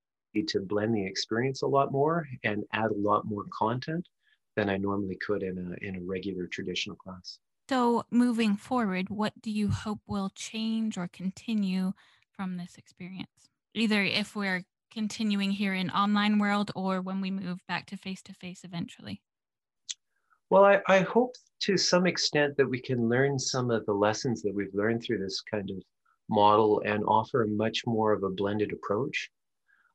to 0.48 0.60
blend 0.62 0.96
the 0.96 1.06
experience 1.06 1.62
a 1.62 1.68
lot 1.68 1.92
more 1.92 2.28
and 2.44 2.64
add 2.74 2.92
a 2.92 2.98
lot 2.98 3.26
more 3.26 3.46
content 3.52 4.08
than 4.56 4.70
I 4.70 4.78
normally 4.78 5.18
could 5.26 5.44
in 5.44 5.58
a, 5.58 5.86
in 5.86 5.96
a 5.96 6.02
regular 6.02 6.48
traditional 6.48 6.96
class. 6.96 7.40
So, 7.70 8.04
moving 8.10 8.56
forward, 8.56 9.10
what 9.10 9.40
do 9.42 9.52
you 9.52 9.70
hope 9.70 10.00
will 10.08 10.32
change 10.34 10.98
or 10.98 11.08
continue 11.08 11.94
from 12.32 12.58
this 12.58 12.78
experience? 12.78 13.50
Either 13.76 14.04
if 14.04 14.36
we're 14.36 14.64
continuing 14.92 15.52
here 15.52 15.74
in 15.74 15.90
online 15.92 16.40
world 16.40 16.72
or 16.76 17.02
when 17.02 17.22
we 17.22 17.30
move 17.30 17.60
back 17.68 17.86
to 17.88 17.98
face 17.98 18.22
to 18.24 18.34
face 18.34 18.64
eventually. 18.64 19.22
Well, 20.50 20.66
I, 20.66 20.82
I 20.88 21.02
hope 21.02 21.36
to 21.62 21.78
some 21.78 22.08
extent 22.08 22.58
that 22.58 22.68
we 22.68 22.82
can 22.82 23.08
learn 23.08 23.38
some 23.38 23.70
of 23.70 23.86
the 23.86 23.94
lessons 23.94 24.42
that 24.42 24.54
we've 24.54 24.74
learned 24.74 25.04
through 25.04 25.20
this 25.20 25.42
kind 25.42 25.70
of 25.70 25.78
model 26.30 26.82
and 26.86 27.04
offer 27.06 27.46
much 27.48 27.84
more 27.86 28.14
of 28.14 28.24
a 28.24 28.30
blended 28.30 28.72
approach. 28.72 29.30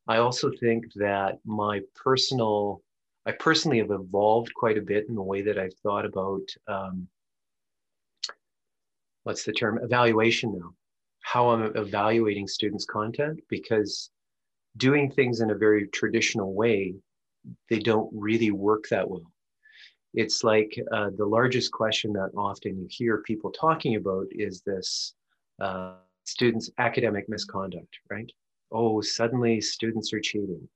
I 0.06 0.18
also 0.18 0.50
think 0.61 0.92
that 0.94 1.38
my 1.44 1.80
personal, 1.94 2.82
I 3.26 3.32
personally 3.32 3.78
have 3.78 3.90
evolved 3.90 4.52
quite 4.54 4.76
a 4.76 4.82
bit 4.82 5.08
in 5.08 5.14
the 5.14 5.23
way 5.23 5.42
that 5.42 5.58
I've 5.58 5.75
thought 5.82 6.04
about 6.04 6.42
um, 6.68 7.08
what's 9.23 9.44
the 9.44 9.52
term 9.52 9.78
evaluation 9.82 10.52
now. 10.58 10.75
How 11.20 11.49
i'm 11.49 11.75
evaluating 11.75 12.46
students 12.46 12.84
content 12.84 13.40
because 13.49 14.11
doing 14.76 15.11
things 15.11 15.40
in 15.40 15.50
a 15.50 15.54
very 15.54 15.88
traditional 15.88 16.52
way 16.54 16.94
they 17.68 17.78
don't 17.78 18.11
really 18.12 18.50
work 18.50 18.84
that 18.90 19.08
well. 19.08 19.30
It's 20.14 20.44
like 20.44 20.78
uh, 20.92 21.11
the 21.16 21.26
largest 21.26 21.73
question 21.73 22.12
that 22.12 22.30
often 22.37 22.78
you 22.78 22.87
hear 22.88 23.18
people 23.18 23.50
talking 23.50 23.96
about 23.96 24.26
is 24.30 24.62
this 24.62 25.14
uh, 25.61 25.94
students 26.25 26.70
academic 26.78 27.28
misconduct 27.28 27.99
right 28.11 28.30
oh 28.75 29.00
suddenly 29.00 29.61
students 29.61 30.12
are 30.12 30.21
cheating 30.21 30.69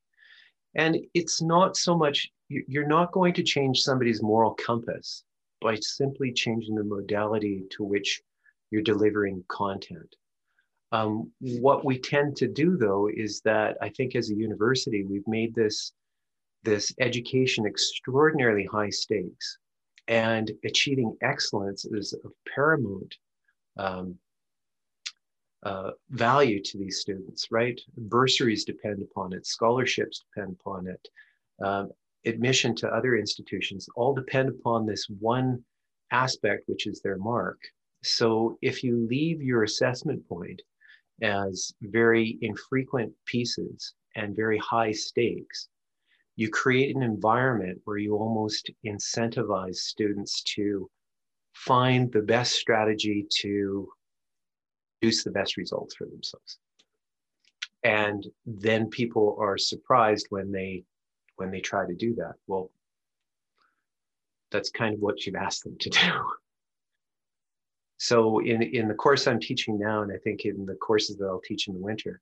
and 0.75 0.97
it's 1.15 1.43
not 1.43 1.77
so 1.77 1.97
much 1.97 2.31
you're 2.49 2.87
not 2.87 3.13
going 3.13 3.35
to 3.35 3.43
change 3.43 3.81
somebody's 3.81 4.23
moral 4.23 4.55
compass 4.55 5.25
by 5.61 5.75
simply 5.77 6.33
changing 6.33 6.75
the 6.75 6.85
modality 6.85 7.65
to 7.71 7.85
which 7.85 8.23
you're 8.71 8.83
delivering 8.83 9.45
content. 9.49 10.15
Um, 10.93 11.31
what 11.41 11.85
we 11.85 11.99
tend 11.99 12.37
to 12.37 12.49
do 12.49 12.77
though 12.79 13.11
is 13.15 13.43
that 13.43 13.77
I 13.83 13.91
think 13.91 14.15
as 14.15 14.31
a 14.31 14.35
university, 14.35 15.05
we've 15.05 15.27
made 15.27 15.55
this, 15.55 15.93
this 16.63 16.95
education 17.01 17.67
extraordinarily 17.67 18.65
high 18.65 18.91
stakes 18.91 19.59
and 20.07 20.51
achieving 20.65 21.15
excellence 21.23 21.85
is 21.85 22.15
of 22.25 22.33
paramount 22.55 23.15
um, 23.77 24.15
uh, 25.65 25.91
value 26.11 26.63
to 26.63 26.79
these 26.79 27.01
students, 27.01 27.49
right? 27.51 27.81
Bursaries 27.97 28.65
depend 28.65 29.03
upon 29.03 29.33
it, 29.33 29.47
scholarships 29.47 30.25
depend 30.35 30.57
upon 30.61 30.87
it, 30.87 31.09
um, 31.65 31.91
admission 32.25 32.75
to 32.77 32.89
other 32.89 33.17
institutions 33.17 33.89
all 33.97 34.15
depend 34.15 34.49
upon 34.49 34.87
this 34.87 35.07
one 35.21 35.65
aspect, 36.11 36.65
which 36.69 36.87
is 36.87 37.01
their 37.01 37.19
mark. 37.19 37.59
So 38.03 38.59
if 38.63 38.85
you 38.85 39.07
leave 39.09 39.43
your 39.43 39.65
assessment 39.65 40.27
point 40.29 40.63
as 41.23 41.73
very 41.83 42.39
infrequent 42.43 43.13
pieces 43.27 43.95
and 44.15 44.37
very 44.37 44.59
high 44.59 44.93
stakes, 44.93 45.69
you 46.37 46.49
create 46.49 46.95
an 46.95 47.03
environment 47.03 47.81
where 47.85 47.99
you 47.99 48.15
almost 48.15 48.71
incentivize 48.87 49.77
students 49.77 50.43
to 50.55 50.89
find 51.53 52.13
the 52.13 52.23
best 52.23 52.53
strategy 52.55 53.27
to 53.41 53.89
produce 55.01 55.25
the 55.25 55.31
best 55.31 55.57
results 55.57 55.95
for 55.95 56.07
themselves. 56.07 56.59
And 57.85 58.27
then 58.45 58.89
people 58.91 59.37
are 59.41 59.57
surprised 59.57 60.27
when 60.31 60.51
they 60.51 60.85
when 61.37 61.51
they 61.51 61.61
try 61.61 61.87
to 61.87 61.95
do 61.95 62.15
that. 62.17 62.35
Well, 62.49 62.71
that's 64.51 64.71
kind 64.71 64.95
of 64.95 65.01
what 65.01 65.25
you've 65.25 65.37
asked 65.37 65.65
them 65.65 65.77
to 65.79 65.91
do. 65.91 66.31
So 67.99 68.39
in, 68.41 68.63
in 68.63 68.89
the 68.89 68.95
course 68.95 69.27
I'm 69.27 69.41
teaching 69.41 69.79
now, 69.79 70.03
and 70.03 70.13
I 70.13 70.19
think 70.19 70.45
in 70.45 70.67
the 70.67 70.75
courses 70.75 71.17
that 71.17 71.27
I'll 71.27 71.41
teach 71.41 71.69
in 71.69 71.75
the 71.75 71.81
winter, 71.81 72.21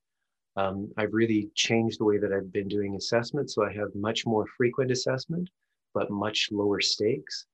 um, 0.55 0.91
I've 0.97 1.13
really 1.13 1.49
changed 1.55 1.99
the 1.99 2.05
way 2.05 2.17
that 2.17 2.33
I've 2.33 2.51
been 2.51 2.67
doing 2.67 2.95
assessment. 2.95 3.51
So 3.51 3.63
I 3.63 3.71
have 3.73 3.93
much 3.93 4.25
more 4.25 4.45
frequent 4.57 4.91
assessment, 4.91 5.49
but 5.93 6.09
much 6.09 6.49
lower 6.51 6.81
stakes. 6.81 7.45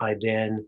I 0.00 0.14
then 0.20 0.66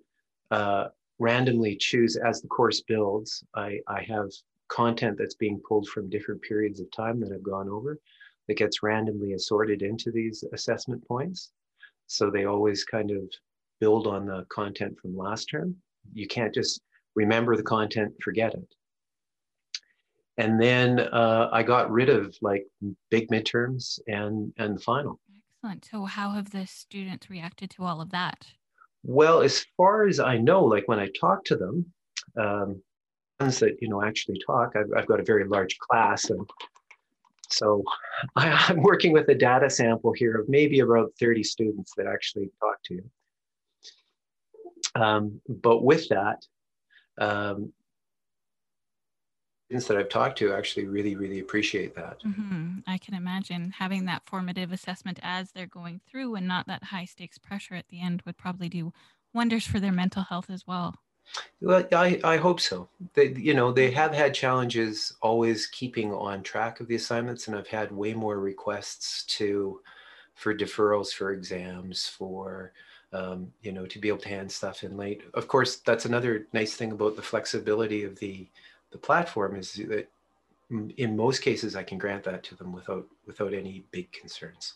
uh, 0.50 0.88
randomly 1.18 1.76
choose 1.76 2.16
as 2.16 2.40
the 2.40 2.48
course 2.48 2.82
builds, 2.82 3.44
I, 3.54 3.80
I 3.88 4.02
have 4.02 4.30
content 4.68 5.16
that's 5.18 5.34
being 5.34 5.60
pulled 5.66 5.88
from 5.88 6.10
different 6.10 6.42
periods 6.42 6.80
of 6.80 6.90
time 6.90 7.20
that 7.20 7.32
I've 7.32 7.42
gone 7.42 7.68
over 7.68 7.98
that 8.46 8.56
gets 8.56 8.82
randomly 8.82 9.32
assorted 9.32 9.82
into 9.82 10.10
these 10.10 10.44
assessment 10.52 11.06
points. 11.06 11.52
So 12.06 12.30
they 12.30 12.44
always 12.44 12.84
kind 12.84 13.10
of 13.10 13.22
build 13.80 14.06
on 14.06 14.26
the 14.26 14.44
content 14.48 14.98
from 15.00 15.16
last 15.16 15.46
term 15.46 15.76
you 16.14 16.26
can't 16.26 16.54
just 16.54 16.80
remember 17.14 17.56
the 17.56 17.62
content, 17.62 18.14
forget 18.22 18.54
it. 18.54 18.74
And 20.36 20.60
then 20.60 21.00
uh, 21.00 21.48
I 21.52 21.62
got 21.62 21.90
rid 21.90 22.08
of 22.08 22.36
like 22.40 22.64
big 23.10 23.28
midterms 23.28 23.98
and 24.06 24.52
and 24.56 24.76
the 24.76 24.80
final. 24.80 25.18
Excellent. 25.64 25.88
So 25.90 26.04
how 26.04 26.30
have 26.30 26.50
the 26.50 26.66
students 26.66 27.28
reacted 27.28 27.70
to 27.70 27.84
all 27.84 28.00
of 28.00 28.10
that? 28.10 28.46
Well, 29.08 29.40
as 29.40 29.64
far 29.78 30.06
as 30.06 30.20
I 30.20 30.36
know, 30.36 30.62
like 30.62 30.86
when 30.86 31.00
I 31.00 31.08
talk 31.18 31.42
to 31.46 31.56
them, 31.56 31.86
um, 32.36 32.82
ones 33.40 33.58
that 33.60 33.78
you 33.80 33.88
know 33.88 34.02
actually 34.04 34.38
talk, 34.46 34.74
I've, 34.76 34.90
I've 34.94 35.06
got 35.06 35.18
a 35.18 35.24
very 35.24 35.48
large 35.48 35.78
class, 35.78 36.28
and 36.28 36.46
so 37.48 37.82
I, 38.36 38.66
am 38.68 38.82
working 38.82 39.12
with 39.12 39.26
a 39.30 39.34
data 39.34 39.70
sample 39.70 40.12
here 40.12 40.38
of 40.38 40.50
maybe 40.50 40.80
about 40.80 41.14
30 41.18 41.42
students 41.42 41.94
that 41.96 42.06
actually 42.06 42.50
talk 42.60 42.76
to 42.84 42.94
you. 42.96 43.10
Um, 44.94 45.40
but 45.48 45.82
with 45.82 46.06
that, 46.10 46.44
um, 47.18 47.72
students 49.68 49.86
that 49.86 49.98
I've 49.98 50.08
talked 50.08 50.38
to 50.38 50.54
actually 50.54 50.86
really, 50.86 51.14
really 51.14 51.40
appreciate 51.40 51.94
that. 51.94 52.22
Mm-hmm. 52.24 52.78
I 52.86 52.96
can 52.96 53.12
imagine 53.12 53.70
having 53.70 54.06
that 54.06 54.22
formative 54.24 54.72
assessment 54.72 55.20
as 55.22 55.52
they're 55.52 55.66
going 55.66 56.00
through 56.10 56.36
and 56.36 56.48
not 56.48 56.66
that 56.68 56.84
high 56.84 57.04
stakes 57.04 57.36
pressure 57.36 57.74
at 57.74 57.86
the 57.90 58.00
end 58.00 58.22
would 58.24 58.38
probably 58.38 58.70
do 58.70 58.94
wonders 59.34 59.66
for 59.66 59.78
their 59.78 59.92
mental 59.92 60.22
health 60.22 60.48
as 60.48 60.66
well. 60.66 60.94
Well, 61.60 61.86
I, 61.92 62.18
I 62.24 62.38
hope 62.38 62.60
so. 62.60 62.88
They, 63.12 63.34
you 63.34 63.52
know, 63.52 63.70
they 63.70 63.90
have 63.90 64.14
had 64.14 64.32
challenges 64.32 65.12
always 65.20 65.66
keeping 65.66 66.14
on 66.14 66.42
track 66.42 66.80
of 66.80 66.88
the 66.88 66.94
assignments, 66.94 67.46
and 67.46 67.54
I've 67.54 67.68
had 67.68 67.92
way 67.92 68.14
more 68.14 68.40
requests 68.40 69.24
to 69.36 69.82
for 70.34 70.54
deferrals 70.54 71.12
for 71.12 71.32
exams, 71.32 72.08
for 72.08 72.72
um, 73.12 73.52
you 73.60 73.72
know, 73.72 73.84
to 73.84 73.98
be 73.98 74.08
able 74.08 74.18
to 74.18 74.28
hand 74.30 74.50
stuff 74.50 74.82
in 74.82 74.96
late. 74.96 75.24
Of 75.34 75.46
course, 75.46 75.76
that's 75.76 76.06
another 76.06 76.46
nice 76.54 76.74
thing 76.74 76.92
about 76.92 77.16
the 77.16 77.22
flexibility 77.22 78.04
of 78.04 78.18
the 78.18 78.48
the 78.90 78.98
platform 78.98 79.56
is 79.56 79.72
that 79.74 80.08
in 80.70 81.16
most 81.16 81.40
cases, 81.40 81.76
I 81.76 81.82
can 81.82 81.98
grant 81.98 82.24
that 82.24 82.42
to 82.44 82.54
them 82.54 82.72
without 82.72 83.06
without 83.26 83.54
any 83.54 83.84
big 83.90 84.12
concerns. 84.12 84.74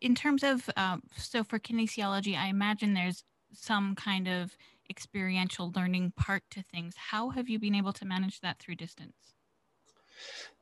In 0.00 0.14
terms 0.14 0.42
of 0.42 0.68
um, 0.76 1.02
so 1.16 1.42
for 1.44 1.58
kinesiology, 1.58 2.36
I 2.36 2.48
imagine 2.48 2.94
there's 2.94 3.24
some 3.52 3.94
kind 3.94 4.28
of 4.28 4.56
experiential 4.90 5.72
learning 5.74 6.12
part 6.16 6.42
to 6.50 6.62
things. 6.62 6.94
How 6.96 7.30
have 7.30 7.48
you 7.48 7.58
been 7.58 7.74
able 7.74 7.92
to 7.94 8.04
manage 8.04 8.40
that 8.40 8.58
through 8.58 8.74
distance? 8.74 9.34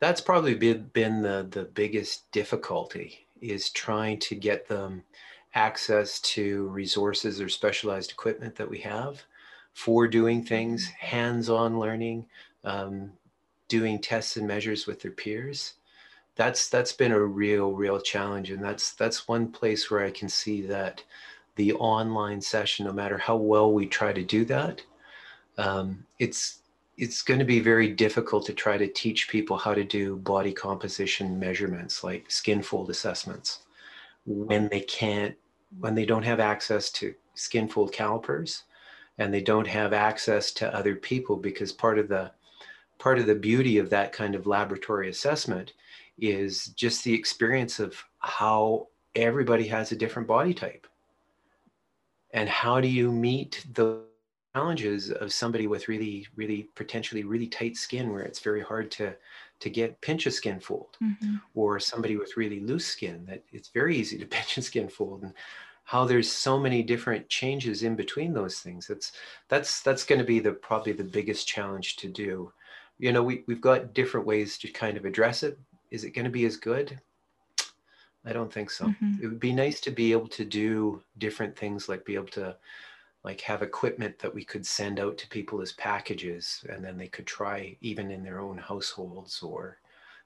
That's 0.01 0.21
probably 0.21 0.55
been, 0.55 0.91
been 0.93 1.23
the, 1.23 1.49
the 1.51 1.65
biggest 1.65 2.31
difficulty 2.31 3.27
is 3.41 3.71
trying 3.71 4.19
to 4.21 4.35
get 4.35 4.69
them 4.69 5.03
access 5.55 6.21
to 6.21 6.69
resources 6.69 7.41
or 7.41 7.49
specialized 7.49 8.13
equipment 8.13 8.55
that 8.57 8.69
we 8.69 8.79
have 8.81 9.23
for 9.73 10.07
doing 10.07 10.45
things, 10.45 10.87
mm-hmm. 10.87 11.07
hands-on 11.07 11.79
learning, 11.79 12.27
um, 12.65 13.13
doing 13.69 14.01
tests 14.01 14.37
and 14.37 14.47
measures 14.47 14.87
with 14.87 15.01
their 15.01 15.11
peers. 15.13 15.75
That's 16.37 16.69
that's 16.69 16.93
been 16.93 17.13
a 17.13 17.21
real, 17.21 17.73
real 17.73 18.01
challenge. 18.01 18.51
And 18.51 18.63
that's 18.63 18.93
that's 18.95 19.29
one 19.29 19.51
place 19.51 19.91
where 19.91 20.05
I 20.05 20.11
can 20.11 20.29
see 20.29 20.63
that 20.63 21.03
the 21.57 21.73
online 21.75 22.41
session, 22.41 22.87
no 22.87 22.93
matter 22.93 23.19
how 23.19 23.37
well 23.37 23.73
we 23.73 23.87
try 23.87 24.13
to 24.13 24.23
do 24.23 24.45
that, 24.45 24.83
um, 25.59 26.07
it's 26.19 26.61
it's 26.99 27.23
going 27.23 27.39
to 27.39 27.45
be 27.45 27.61
very 27.61 27.89
difficult 27.89 28.45
to 28.47 28.53
try 28.53 28.77
to 28.77 28.89
teach 28.89 29.29
people 29.29 29.57
how 29.57 29.73
to 29.73 29.85
do 29.85 30.17
body 30.17 30.53
composition 30.53 31.39
measurements 31.39 32.03
like 32.03 32.31
skin 32.31 32.61
fold 32.61 32.91
assessments 32.91 33.61
when 34.27 34.69
they 34.69 34.81
can't 34.81 35.37
when 35.79 35.95
they 35.95 36.05
don't 36.05 36.25
have 36.25 36.41
access 36.41 36.91
to 36.91 37.15
skin 37.35 37.69
fold 37.69 37.93
calipers 37.93 38.65
and 39.19 39.33
they 39.33 39.41
don't 39.41 39.67
have 39.67 39.93
access 39.93 40.51
to 40.53 40.75
other 40.75 40.95
people 40.95 41.37
because 41.37 41.73
part 41.73 41.99
of 41.99 42.09
the 42.09 42.31
part 42.99 43.19
of 43.19 43.27
the 43.27 43.35
beauty 43.35 43.79
of 43.79 43.91
that 43.91 44.13
kind 44.13 44.35
of 44.35 44.47
laboratory 44.47 45.09
assessment 45.09 45.73
is 46.19 46.67
just 46.69 47.05
the 47.05 47.15
experience 47.15 47.79
of 47.79 48.03
how 48.19 48.89
everybody 49.15 49.67
has 49.69 49.93
a 49.93 49.97
different 49.97 50.29
body 50.29 50.53
type. 50.53 50.87
And 52.33 52.49
how 52.49 52.81
do 52.81 52.89
you 52.89 53.11
meet 53.11 53.65
the 53.75 54.03
challenges 54.55 55.11
of 55.11 55.33
somebody 55.33 55.67
with 55.67 55.89
really 55.89 56.27
really 56.35 56.69
potentially 56.75 57.23
really 57.23 57.47
tight 57.47 57.77
skin 57.77 58.11
where 58.11 58.23
it's 58.23 58.41
very 58.41 58.63
hard 58.63 58.91
to 58.91 59.15
to 59.61 59.71
get 59.71 60.01
pinch 60.01 60.27
a 60.27 60.31
skin 60.31 60.59
fold 60.59 60.97
mm-hmm. 61.03 61.37
or 61.55 61.79
somebody 61.79 62.17
with 62.17 62.37
really 62.37 62.61
loose 62.61 62.87
skin 62.87 63.25
that 63.27 63.43
it's 63.53 63.69
very 63.69 63.97
easy 63.97 64.19
to 64.19 64.27
pinch 64.37 64.57
a 64.57 64.63
skin 64.63 64.89
fold 64.89 65.23
and 65.23 65.33
how 65.89 66.05
there's 66.05 66.31
so 66.31 66.59
many 66.59 66.83
different 66.83 67.27
changes 67.31 67.83
in 67.83 67.97
between 67.97 68.35
those 68.35 68.59
things. 68.59 68.87
That's 68.87 69.13
that's 69.49 69.81
that's 69.81 70.05
going 70.05 70.19
to 70.19 70.25
be 70.25 70.39
the 70.39 70.53
probably 70.53 70.93
the 70.93 71.03
biggest 71.03 71.49
challenge 71.49 71.97
to 71.97 72.09
do 72.09 72.53
you 72.99 73.13
know 73.13 73.23
we, 73.23 73.45
we've 73.47 73.61
got 73.61 73.95
different 73.95 74.27
ways 74.27 74.59
to 74.59 74.69
kind 74.69 74.97
of 74.97 75.05
address 75.05 75.43
it 75.43 75.59
is 75.91 76.05
it 76.05 76.11
going 76.11 76.25
to 76.25 76.31
be 76.31 76.45
as 76.45 76.57
good 76.57 77.01
I 78.29 78.33
don't 78.33 78.53
think 78.53 78.71
so. 78.71 78.87
Mm-hmm. 78.87 79.15
It 79.23 79.27
would 79.27 79.41
be 79.41 79.53
nice 79.53 79.81
to 79.81 79.91
be 79.91 80.13
able 80.13 80.29
to 80.29 80.45
do 80.45 81.03
different 81.17 81.57
things, 81.57 81.89
like 81.89 82.05
be 82.05 82.15
able 82.15 82.27
to 82.29 82.57
like 83.25 83.41
have 83.41 83.63
equipment 83.63 84.19
that 84.19 84.35
we 84.35 84.45
could 84.45 84.67
send 84.67 85.01
out 85.01 85.17
to 85.19 85.29
people 85.29 85.61
as 85.61 85.73
packages 85.73 86.65
and 86.69 86.85
then 86.85 86.97
they 86.97 87.09
could 87.09 87.27
try 87.27 87.77
even 87.81 88.11
in 88.11 88.23
their 88.23 88.41
own 88.41 88.59
households 88.59 89.43
or 89.43 89.79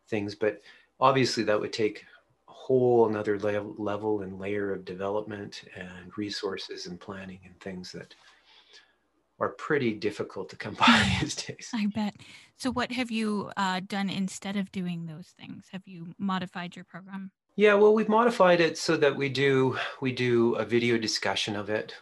things. 0.08 0.34
But 0.34 0.60
obviously 1.00 1.42
that 1.44 1.60
would 1.60 1.72
take 1.72 2.04
a 2.48 2.52
whole 2.52 3.08
another 3.08 3.38
level, 3.38 3.74
level 3.78 4.22
and 4.22 4.38
layer 4.38 4.72
of 4.72 4.84
development 4.84 5.62
and 5.76 6.16
resources 6.16 6.86
and 6.86 7.00
planning 7.00 7.40
and 7.44 7.58
things 7.60 7.92
that 7.92 8.14
are 9.42 9.48
pretty 9.48 9.92
difficult 9.92 10.48
to 10.48 10.56
come 10.56 10.74
by 10.74 11.16
these 11.20 11.34
days. 11.34 11.68
I 11.74 11.86
bet. 11.86 12.14
So, 12.56 12.70
what 12.70 12.92
have 12.92 13.10
you 13.10 13.50
uh, 13.56 13.80
done 13.86 14.08
instead 14.08 14.56
of 14.56 14.70
doing 14.70 15.06
those 15.06 15.34
things? 15.38 15.66
Have 15.72 15.82
you 15.84 16.14
modified 16.16 16.76
your 16.76 16.84
program? 16.84 17.32
Yeah, 17.56 17.74
well, 17.74 17.92
we've 17.92 18.08
modified 18.08 18.60
it 18.60 18.78
so 18.78 18.96
that 18.96 19.14
we 19.14 19.28
do 19.28 19.76
we 20.00 20.12
do 20.12 20.54
a 20.54 20.64
video 20.64 20.96
discussion 20.96 21.56
of 21.56 21.68
it. 21.68 21.94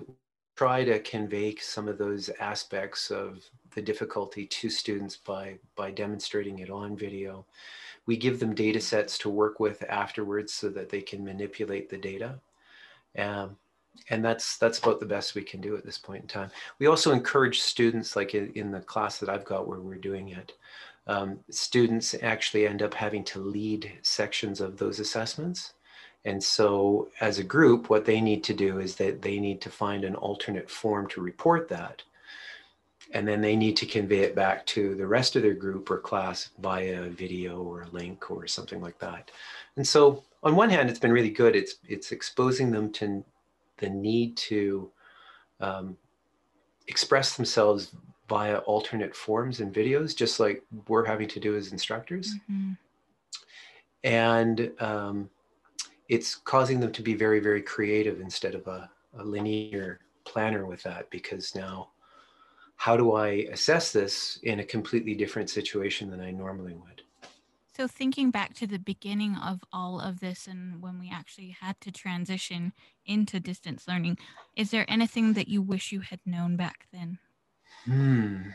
Try 0.54 0.84
to 0.84 1.00
convey 1.00 1.56
some 1.56 1.88
of 1.88 1.96
those 1.96 2.28
aspects 2.40 3.10
of 3.10 3.42
the 3.74 3.80
difficulty 3.80 4.46
to 4.46 4.68
students 4.68 5.16
by 5.16 5.56
by 5.74 5.90
demonstrating 5.90 6.58
it 6.58 6.68
on 6.68 6.94
video. 6.94 7.46
We 8.04 8.18
give 8.18 8.38
them 8.38 8.54
data 8.54 8.82
sets 8.82 9.16
to 9.18 9.30
work 9.30 9.60
with 9.60 9.82
afterwards 9.88 10.52
so 10.52 10.68
that 10.70 10.90
they 10.90 11.00
can 11.00 11.24
manipulate 11.24 11.88
the 11.88 11.98
data. 11.98 12.38
Um, 13.16 13.56
and 14.10 14.24
that's 14.24 14.58
that's 14.58 14.78
about 14.78 15.00
the 15.00 15.06
best 15.06 15.34
we 15.34 15.42
can 15.42 15.60
do 15.60 15.76
at 15.76 15.84
this 15.84 15.98
point 15.98 16.22
in 16.22 16.28
time. 16.28 16.50
We 16.78 16.86
also 16.86 17.12
encourage 17.12 17.60
students, 17.60 18.16
like 18.16 18.34
in, 18.34 18.52
in 18.54 18.70
the 18.70 18.80
class 18.80 19.18
that 19.18 19.28
I've 19.28 19.44
got 19.44 19.68
where 19.68 19.80
we're 19.80 19.96
doing 19.96 20.30
it, 20.30 20.52
um, 21.06 21.38
students 21.50 22.14
actually 22.22 22.66
end 22.66 22.82
up 22.82 22.94
having 22.94 23.24
to 23.24 23.40
lead 23.40 23.92
sections 24.02 24.60
of 24.60 24.76
those 24.76 25.00
assessments. 25.00 25.74
And 26.24 26.42
so 26.42 27.08
as 27.20 27.38
a 27.38 27.44
group, 27.44 27.88
what 27.88 28.04
they 28.04 28.20
need 28.20 28.44
to 28.44 28.54
do 28.54 28.78
is 28.78 28.96
that 28.96 29.22
they 29.22 29.38
need 29.38 29.60
to 29.62 29.70
find 29.70 30.04
an 30.04 30.14
alternate 30.14 30.70
form 30.70 31.08
to 31.08 31.22
report 31.22 31.68
that. 31.68 32.02
And 33.12 33.26
then 33.26 33.40
they 33.40 33.56
need 33.56 33.76
to 33.78 33.86
convey 33.86 34.20
it 34.20 34.36
back 34.36 34.66
to 34.66 34.94
the 34.94 35.06
rest 35.06 35.34
of 35.34 35.42
their 35.42 35.54
group 35.54 35.90
or 35.90 35.98
class 35.98 36.50
via 36.60 37.08
video 37.08 37.62
or 37.62 37.82
a 37.82 37.88
link 37.88 38.30
or 38.30 38.46
something 38.46 38.80
like 38.80 38.98
that. 38.98 39.30
And 39.76 39.88
so 39.88 40.22
on 40.42 40.54
one 40.54 40.70
hand, 40.70 40.90
it's 40.90 41.00
been 41.00 41.12
really 41.12 41.30
good. 41.30 41.56
It's, 41.56 41.76
it's 41.88 42.12
exposing 42.12 42.70
them 42.70 42.92
to 42.92 43.24
the 43.80 43.90
need 43.90 44.36
to 44.36 44.90
um, 45.60 45.96
express 46.86 47.36
themselves 47.36 47.94
via 48.28 48.58
alternate 48.58 49.14
forms 49.14 49.60
and 49.60 49.74
videos, 49.74 50.14
just 50.14 50.38
like 50.38 50.62
we're 50.86 51.04
having 51.04 51.28
to 51.28 51.40
do 51.40 51.56
as 51.56 51.72
instructors. 51.72 52.32
Mm-hmm. 52.50 52.72
And 54.04 54.72
um, 54.80 55.30
it's 56.08 56.36
causing 56.36 56.80
them 56.80 56.92
to 56.92 57.02
be 57.02 57.14
very, 57.14 57.40
very 57.40 57.62
creative 57.62 58.20
instead 58.20 58.54
of 58.54 58.66
a, 58.66 58.88
a 59.18 59.24
linear 59.24 60.00
planner 60.24 60.64
with 60.64 60.82
that 60.84 61.10
because 61.10 61.54
now 61.54 61.88
how 62.76 62.96
do 62.96 63.12
I 63.12 63.46
assess 63.52 63.92
this 63.92 64.38
in 64.42 64.60
a 64.60 64.64
completely 64.64 65.14
different 65.14 65.50
situation 65.50 66.10
than 66.10 66.20
I 66.20 66.30
normally 66.30 66.72
would? 66.72 66.99
So, 67.80 67.88
thinking 67.88 68.30
back 68.30 68.52
to 68.56 68.66
the 68.66 68.78
beginning 68.78 69.36
of 69.36 69.64
all 69.72 70.00
of 70.00 70.20
this 70.20 70.46
and 70.46 70.82
when 70.82 70.98
we 70.98 71.10
actually 71.10 71.56
had 71.62 71.80
to 71.80 71.90
transition 71.90 72.74
into 73.06 73.40
distance 73.40 73.88
learning, 73.88 74.18
is 74.54 74.70
there 74.70 74.84
anything 74.86 75.32
that 75.32 75.48
you 75.48 75.62
wish 75.62 75.90
you 75.90 76.00
had 76.00 76.20
known 76.26 76.56
back 76.56 76.88
then? 76.92 77.18
Hmm. 77.86 78.50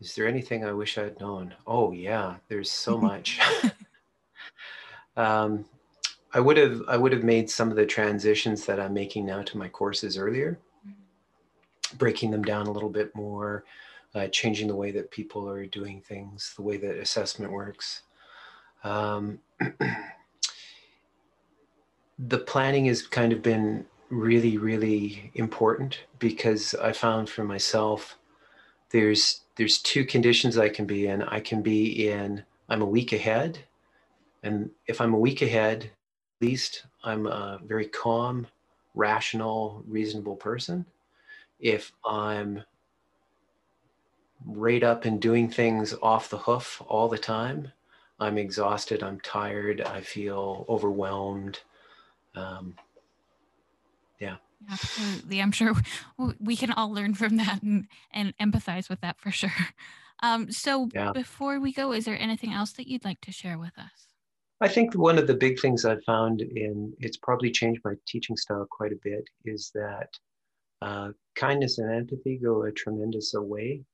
Is 0.00 0.14
there 0.14 0.28
anything 0.28 0.64
I 0.64 0.70
wish 0.70 0.98
I 0.98 1.02
had 1.02 1.18
known? 1.18 1.52
Oh 1.66 1.90
yeah, 1.90 2.36
there's 2.46 2.70
so 2.70 2.96
much. 3.00 3.40
um, 5.16 5.64
I 6.32 6.38
would 6.38 6.58
have 6.58 6.82
I 6.86 6.96
would 6.96 7.10
have 7.10 7.24
made 7.24 7.50
some 7.50 7.70
of 7.70 7.76
the 7.76 7.86
transitions 7.86 8.66
that 8.66 8.78
I'm 8.78 8.94
making 8.94 9.26
now 9.26 9.42
to 9.42 9.58
my 9.58 9.66
courses 9.66 10.16
earlier, 10.16 10.60
breaking 11.96 12.30
them 12.30 12.44
down 12.44 12.68
a 12.68 12.72
little 12.72 12.88
bit 12.88 13.12
more, 13.16 13.64
uh, 14.14 14.28
changing 14.28 14.68
the 14.68 14.76
way 14.76 14.90
that 14.90 15.10
people 15.10 15.48
are 15.48 15.66
doing 15.66 16.00
things, 16.00 16.54
the 16.56 16.62
way 16.62 16.76
that 16.76 16.96
assessment 16.96 17.52
works. 17.52 18.02
Um, 18.84 19.40
the 22.18 22.38
planning 22.38 22.86
has 22.86 23.02
kind 23.06 23.32
of 23.32 23.42
been 23.42 23.86
really, 24.10 24.56
really 24.56 25.30
important 25.34 26.04
because 26.18 26.74
I 26.74 26.92
found 26.92 27.28
for 27.28 27.44
myself 27.44 28.16
there's 28.90 29.42
there's 29.56 29.78
two 29.78 30.04
conditions 30.04 30.56
I 30.56 30.68
can 30.68 30.86
be 30.86 31.06
in. 31.06 31.22
I 31.22 31.40
can 31.40 31.62
be 31.62 32.08
in 32.08 32.44
I'm 32.68 32.82
a 32.82 32.86
week 32.86 33.12
ahead, 33.12 33.58
and 34.42 34.70
if 34.86 35.00
I'm 35.00 35.14
a 35.14 35.18
week 35.18 35.42
ahead, 35.42 35.84
at 35.84 36.46
least 36.46 36.84
I'm 37.04 37.26
a 37.26 37.60
very 37.64 37.86
calm, 37.86 38.46
rational, 38.94 39.82
reasonable 39.86 40.36
person. 40.36 40.86
If 41.60 41.92
I'm 42.04 42.62
right 44.44 44.82
up 44.82 45.04
and 45.04 45.20
doing 45.20 45.50
things 45.50 45.94
off 46.02 46.30
the 46.30 46.38
hoof 46.38 46.82
all 46.86 47.08
the 47.08 47.18
time, 47.18 47.72
I'm 48.20 48.38
exhausted, 48.38 49.02
I'm 49.02 49.20
tired, 49.20 49.80
I 49.80 50.00
feel 50.00 50.64
overwhelmed. 50.68 51.60
Um, 52.34 52.74
yeah. 54.18 54.36
Absolutely. 54.70 55.40
I'm 55.40 55.52
sure 55.52 55.74
we 56.40 56.56
can 56.56 56.72
all 56.72 56.92
learn 56.92 57.14
from 57.14 57.36
that 57.36 57.62
and, 57.62 57.86
and 58.12 58.36
empathize 58.38 58.88
with 58.88 59.00
that 59.02 59.20
for 59.20 59.30
sure. 59.30 59.52
Um, 60.20 60.50
so 60.50 60.88
yeah. 60.92 61.12
before 61.12 61.60
we 61.60 61.72
go, 61.72 61.92
is 61.92 62.04
there 62.04 62.20
anything 62.20 62.52
else 62.52 62.72
that 62.72 62.88
you'd 62.88 63.04
like 63.04 63.20
to 63.20 63.30
share 63.30 63.56
with 63.56 63.78
us? 63.78 64.08
I 64.60 64.66
think 64.66 64.94
one 64.94 65.16
of 65.16 65.28
the 65.28 65.34
big 65.34 65.60
things 65.60 65.84
I've 65.84 66.02
found 66.02 66.40
in 66.40 66.92
it's 66.98 67.16
probably 67.16 67.52
changed 67.52 67.80
my 67.84 67.94
teaching 68.06 68.36
style 68.36 68.66
quite 68.68 68.90
a 68.90 68.98
bit 69.04 69.22
is 69.44 69.70
that 69.74 70.08
uh, 70.82 71.10
kindness 71.36 71.78
and 71.78 71.92
empathy 71.92 72.36
go 72.36 72.64
a 72.64 72.72
tremendous 72.72 73.32
way 73.36 73.84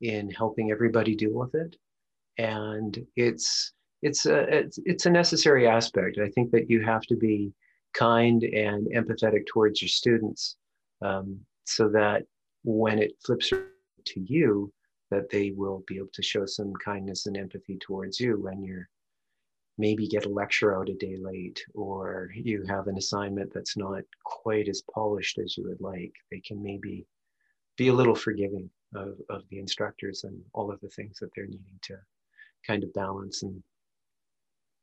in 0.00 0.30
helping 0.30 0.70
everybody 0.70 1.14
deal 1.14 1.34
with 1.34 1.54
it, 1.54 1.76
and 2.38 2.98
it's 3.16 3.72
it's 4.02 4.26
a 4.26 4.58
it's, 4.58 4.78
it's 4.84 5.06
a 5.06 5.10
necessary 5.10 5.66
aspect. 5.66 6.18
I 6.18 6.28
think 6.28 6.50
that 6.52 6.70
you 6.70 6.82
have 6.84 7.02
to 7.02 7.16
be 7.16 7.52
kind 7.94 8.42
and 8.44 8.86
empathetic 8.94 9.46
towards 9.46 9.82
your 9.82 9.88
students 9.88 10.56
um, 11.02 11.40
so 11.64 11.88
that 11.88 12.22
when 12.64 12.98
it 12.98 13.12
flips 13.24 13.48
to 13.50 14.20
you, 14.20 14.72
that 15.10 15.30
they 15.30 15.52
will 15.56 15.82
be 15.86 15.96
able 15.96 16.08
to 16.12 16.22
show 16.22 16.46
some 16.46 16.72
kindness 16.84 17.26
and 17.26 17.36
empathy 17.36 17.78
towards 17.78 18.20
you 18.20 18.38
when 18.40 18.62
you're 18.62 18.88
maybe 19.78 20.08
get 20.08 20.26
a 20.26 20.28
lecture 20.28 20.76
out 20.76 20.88
a 20.88 20.94
day 20.94 21.16
late 21.20 21.64
or 21.72 22.30
you 22.34 22.64
have 22.68 22.88
an 22.88 22.98
assignment 22.98 23.48
that's 23.54 23.76
not 23.76 24.02
quite 24.24 24.68
as 24.68 24.82
polished 24.92 25.38
as 25.38 25.56
you 25.56 25.64
would 25.64 25.80
like. 25.80 26.12
They 26.32 26.40
can 26.40 26.60
maybe 26.60 27.06
be 27.76 27.88
a 27.88 27.92
little 27.92 28.16
forgiving 28.16 28.68
of, 28.94 29.14
of 29.30 29.42
the 29.50 29.58
instructors 29.58 30.24
and 30.24 30.40
all 30.54 30.70
of 30.70 30.80
the 30.80 30.88
things 30.88 31.18
that 31.18 31.30
they're 31.34 31.46
needing 31.46 31.78
to 31.82 31.96
kind 32.66 32.82
of 32.82 32.92
balance 32.92 33.42
and 33.42 33.62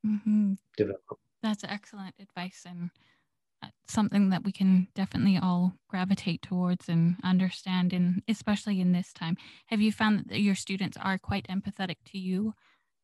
mm-hmm. 0.06 0.52
develop 0.76 1.18
that's 1.42 1.64
excellent 1.64 2.14
advice 2.20 2.64
and 2.66 2.90
uh, 3.62 3.68
something 3.86 4.30
that 4.30 4.44
we 4.44 4.52
can 4.52 4.88
definitely 4.94 5.38
all 5.40 5.74
gravitate 5.88 6.42
towards 6.42 6.88
and 6.88 7.16
understand 7.22 7.92
and 7.92 8.22
especially 8.28 8.80
in 8.80 8.92
this 8.92 9.12
time 9.12 9.36
have 9.66 9.80
you 9.80 9.92
found 9.92 10.24
that 10.28 10.40
your 10.40 10.54
students 10.54 10.96
are 11.00 11.18
quite 11.18 11.46
empathetic 11.48 11.96
to 12.04 12.18
you 12.18 12.54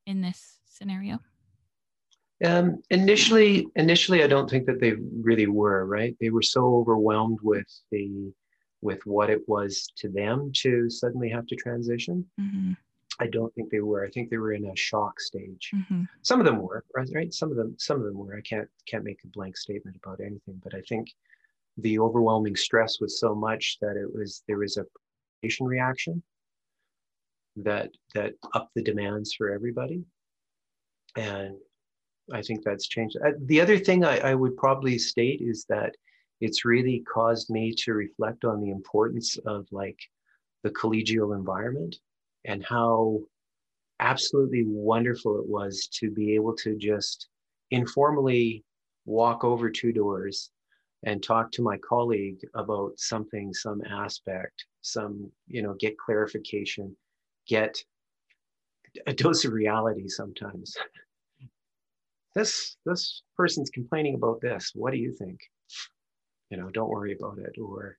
in 0.07 0.21
this 0.21 0.59
scenario 0.65 1.19
um, 2.45 2.83
initially, 2.91 3.69
initially, 3.77 4.25
I 4.25 4.27
don't 4.27 4.51
think 4.51 4.67
that 4.67 4.81
they 4.81 4.95
really 5.23 5.47
were 5.47 5.87
right. 5.87 6.17
They 6.21 6.31
were 6.31 6.43
so 6.43 6.75
overwhelmed 6.75 7.39
with 7.41 7.69
the 7.93 8.33
with 8.83 9.05
what 9.07 9.31
it 9.31 9.49
was 9.49 9.91
to 9.97 10.09
them 10.09 10.51
to 10.53 10.91
suddenly 10.91 11.31
have 11.31 11.47
to 11.47 11.57
transition. 11.57 12.27
Mm-hmm. 12.39 12.73
I 13.21 13.27
don't 13.29 13.55
think 13.55 13.71
they 13.71 13.81
were. 13.81 14.05
I 14.05 14.11
think 14.11 14.31
they 14.31 14.39
were 14.39 14.53
in 14.53 14.65
a 14.67 14.77
shock 14.77 15.21
stage. 15.21 15.71
Mm-hmm. 15.75 16.03
Some 16.23 16.41
of 16.41 16.47
them 16.47 16.61
were 16.61 16.85
right. 16.95 17.33
Some 17.33 17.51
of 17.51 17.57
them, 17.57 17.75
some 17.79 17.99
of 17.99 18.05
them 18.05 18.19
were. 18.19 18.35
I 18.37 18.41
can't 18.41 18.69
can't 18.87 19.05
make 19.05 19.21
a 19.25 19.29
blank 19.29 19.57
statement 19.57 19.97
about 19.97 20.21
anything, 20.21 20.61
but 20.63 20.75
I 20.75 20.81
think 20.89 21.09
the 21.79 21.99
overwhelming 21.99 22.57
stress 22.57 23.01
was 23.01 23.21
so 23.21 23.35
much 23.35 23.79
that 23.81 23.97
it 23.97 24.13
was 24.13 24.43
there 24.49 24.59
was 24.59 24.77
a 24.77 24.87
reaction 25.61 26.23
that 27.57 27.91
that 28.15 28.33
upped 28.55 28.75
the 28.75 28.83
demands 28.83 29.35
for 29.35 29.51
everybody, 29.51 30.03
and 31.17 31.57
I 32.33 32.43
think 32.43 32.65
that's 32.65 32.89
changed. 32.89 33.17
Uh, 33.25 33.33
the 33.47 33.61
other 33.61 33.79
thing 33.79 34.05
I, 34.05 34.19
I 34.31 34.35
would 34.35 34.57
probably 34.57 34.99
state 34.99 35.41
is 35.43 35.67
that 35.69 35.95
it's 36.43 36.65
really 36.65 37.05
caused 37.13 37.49
me 37.51 37.73
to 37.73 37.95
reflect 37.95 38.45
on 38.45 38.61
the 38.61 38.71
importance 38.71 39.39
of 39.47 39.67
like 39.71 39.99
the 40.63 40.71
collegial 40.71 41.35
environment 41.37 41.97
and 42.45 42.65
how 42.65 43.21
absolutely 44.01 44.65
wonderful 44.67 45.39
it 45.39 45.49
was 45.49 45.89
to 45.93 46.11
be 46.11 46.35
able 46.35 46.55
to 46.55 46.77
just 46.77 47.29
informally 47.71 48.65
walk 49.07 49.45
over 49.45 49.71
two 49.71 49.93
doors 49.93 50.51
and 51.05 51.23
talk 51.23 51.51
to 51.53 51.63
my 51.63 51.79
colleague 51.79 52.41
about 52.55 52.93
something 52.97 53.55
some 53.55 53.81
aspect 53.89 54.67
some 54.83 55.31
you 55.49 55.63
know 55.63 55.75
get 55.81 55.97
clarification 55.99 56.97
get 57.47 57.83
a 59.07 59.13
dose 59.13 59.45
of 59.45 59.53
reality 59.53 60.09
sometimes. 60.09 60.77
This 62.35 62.79
this 62.87 63.25
person's 63.37 63.69
complaining 63.69 64.15
about 64.15 64.41
this. 64.41 64.73
What 64.75 64.93
do 64.93 64.97
you 64.97 65.13
think 65.13 65.39
you 66.53 66.59
know 66.59 66.71
don't 66.71 66.91
worry 66.91 67.17
about 67.19 67.39
it 67.39 67.59
or 67.59 67.99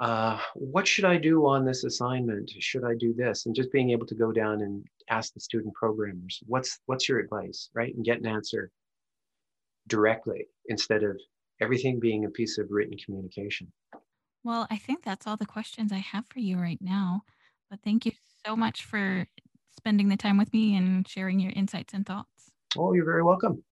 uh, 0.00 0.38
what 0.54 0.88
should 0.88 1.04
i 1.04 1.16
do 1.16 1.46
on 1.46 1.64
this 1.64 1.84
assignment? 1.84 2.50
Should 2.58 2.84
i 2.84 2.94
do 2.98 3.14
this? 3.14 3.46
And 3.46 3.54
just 3.54 3.70
being 3.70 3.90
able 3.90 4.06
to 4.06 4.14
go 4.14 4.32
down 4.32 4.62
and 4.62 4.84
ask 5.08 5.32
the 5.32 5.40
student 5.40 5.72
programmers 5.74 6.42
what's 6.46 6.80
what's 6.86 7.08
your 7.08 7.20
advice? 7.20 7.70
Right? 7.74 7.94
And 7.94 8.04
get 8.04 8.18
an 8.18 8.26
answer 8.26 8.70
directly 9.86 10.48
instead 10.66 11.02
of 11.04 11.18
everything 11.60 12.00
being 12.00 12.24
a 12.24 12.30
piece 12.30 12.58
of 12.58 12.66
written 12.70 12.96
communication. 13.04 13.70
Well 14.42 14.66
i 14.70 14.76
think 14.76 15.04
that's 15.04 15.26
all 15.26 15.36
the 15.36 15.46
questions 15.46 15.92
i 15.92 15.98
have 15.98 16.26
for 16.26 16.40
you 16.40 16.58
right 16.58 16.80
now 16.80 17.22
but 17.70 17.78
thank 17.84 18.04
you 18.04 18.12
so 18.44 18.56
much 18.56 18.84
for 18.84 19.26
spending 19.76 20.08
the 20.08 20.16
time 20.16 20.38
with 20.38 20.52
me 20.52 20.76
and 20.76 21.06
sharing 21.06 21.38
your 21.38 21.52
insights 21.54 21.94
and 21.94 22.04
thoughts. 22.04 22.50
Oh, 22.76 22.92
you're 22.94 23.04
very 23.04 23.22
welcome. 23.22 23.62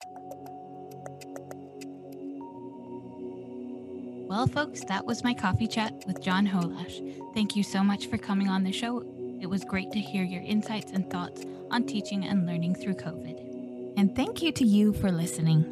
Well, 4.29 4.47
folks, 4.47 4.85
that 4.85 5.05
was 5.07 5.25
my 5.25 5.33
coffee 5.33 5.67
chat 5.67 6.05
with 6.07 6.21
John 6.21 6.47
Holash. 6.47 7.01
Thank 7.33 7.57
you 7.57 7.63
so 7.63 7.83
much 7.83 8.09
for 8.09 8.19
coming 8.19 8.51
on 8.51 8.63
the 8.63 8.71
show. 8.71 9.03
It 9.41 9.47
was 9.47 9.65
great 9.65 9.91
to 9.93 9.99
hear 9.99 10.23
your 10.23 10.43
insights 10.43 10.93
and 10.93 11.11
thoughts 11.11 11.47
on 11.71 11.87
teaching 11.87 12.27
and 12.27 12.47
learning 12.47 12.75
through 12.75 12.97
COVID. 12.97 13.95
And 13.97 14.15
thank 14.15 14.43
you 14.43 14.53
to 14.53 14.67
you 14.67 14.93
for 14.93 15.11
listening. 15.11 15.65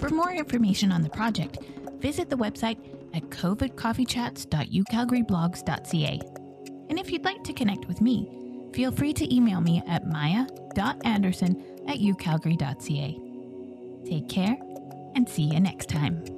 For 0.00 0.10
more 0.10 0.32
information 0.32 0.90
on 0.90 1.02
the 1.02 1.10
project, 1.10 1.58
visit 1.98 2.28
the 2.28 2.36
website 2.36 2.78
at 3.14 3.22
covidcoffeechats.ucalgaryblogs.ca. 3.30 6.20
And 6.90 6.98
if 6.98 7.12
you'd 7.12 7.24
like 7.24 7.44
to 7.44 7.52
connect 7.52 7.86
with 7.86 8.00
me, 8.00 8.28
feel 8.72 8.90
free 8.90 9.12
to 9.12 9.32
email 9.32 9.60
me 9.60 9.80
at 9.86 10.08
maya.anderson 10.08 11.62
at 11.86 11.98
ucalgary.ca. 11.98 13.20
Take 14.10 14.28
care 14.28 14.56
and 15.14 15.28
see 15.28 15.44
you 15.44 15.60
next 15.60 15.88
time. 15.88 16.33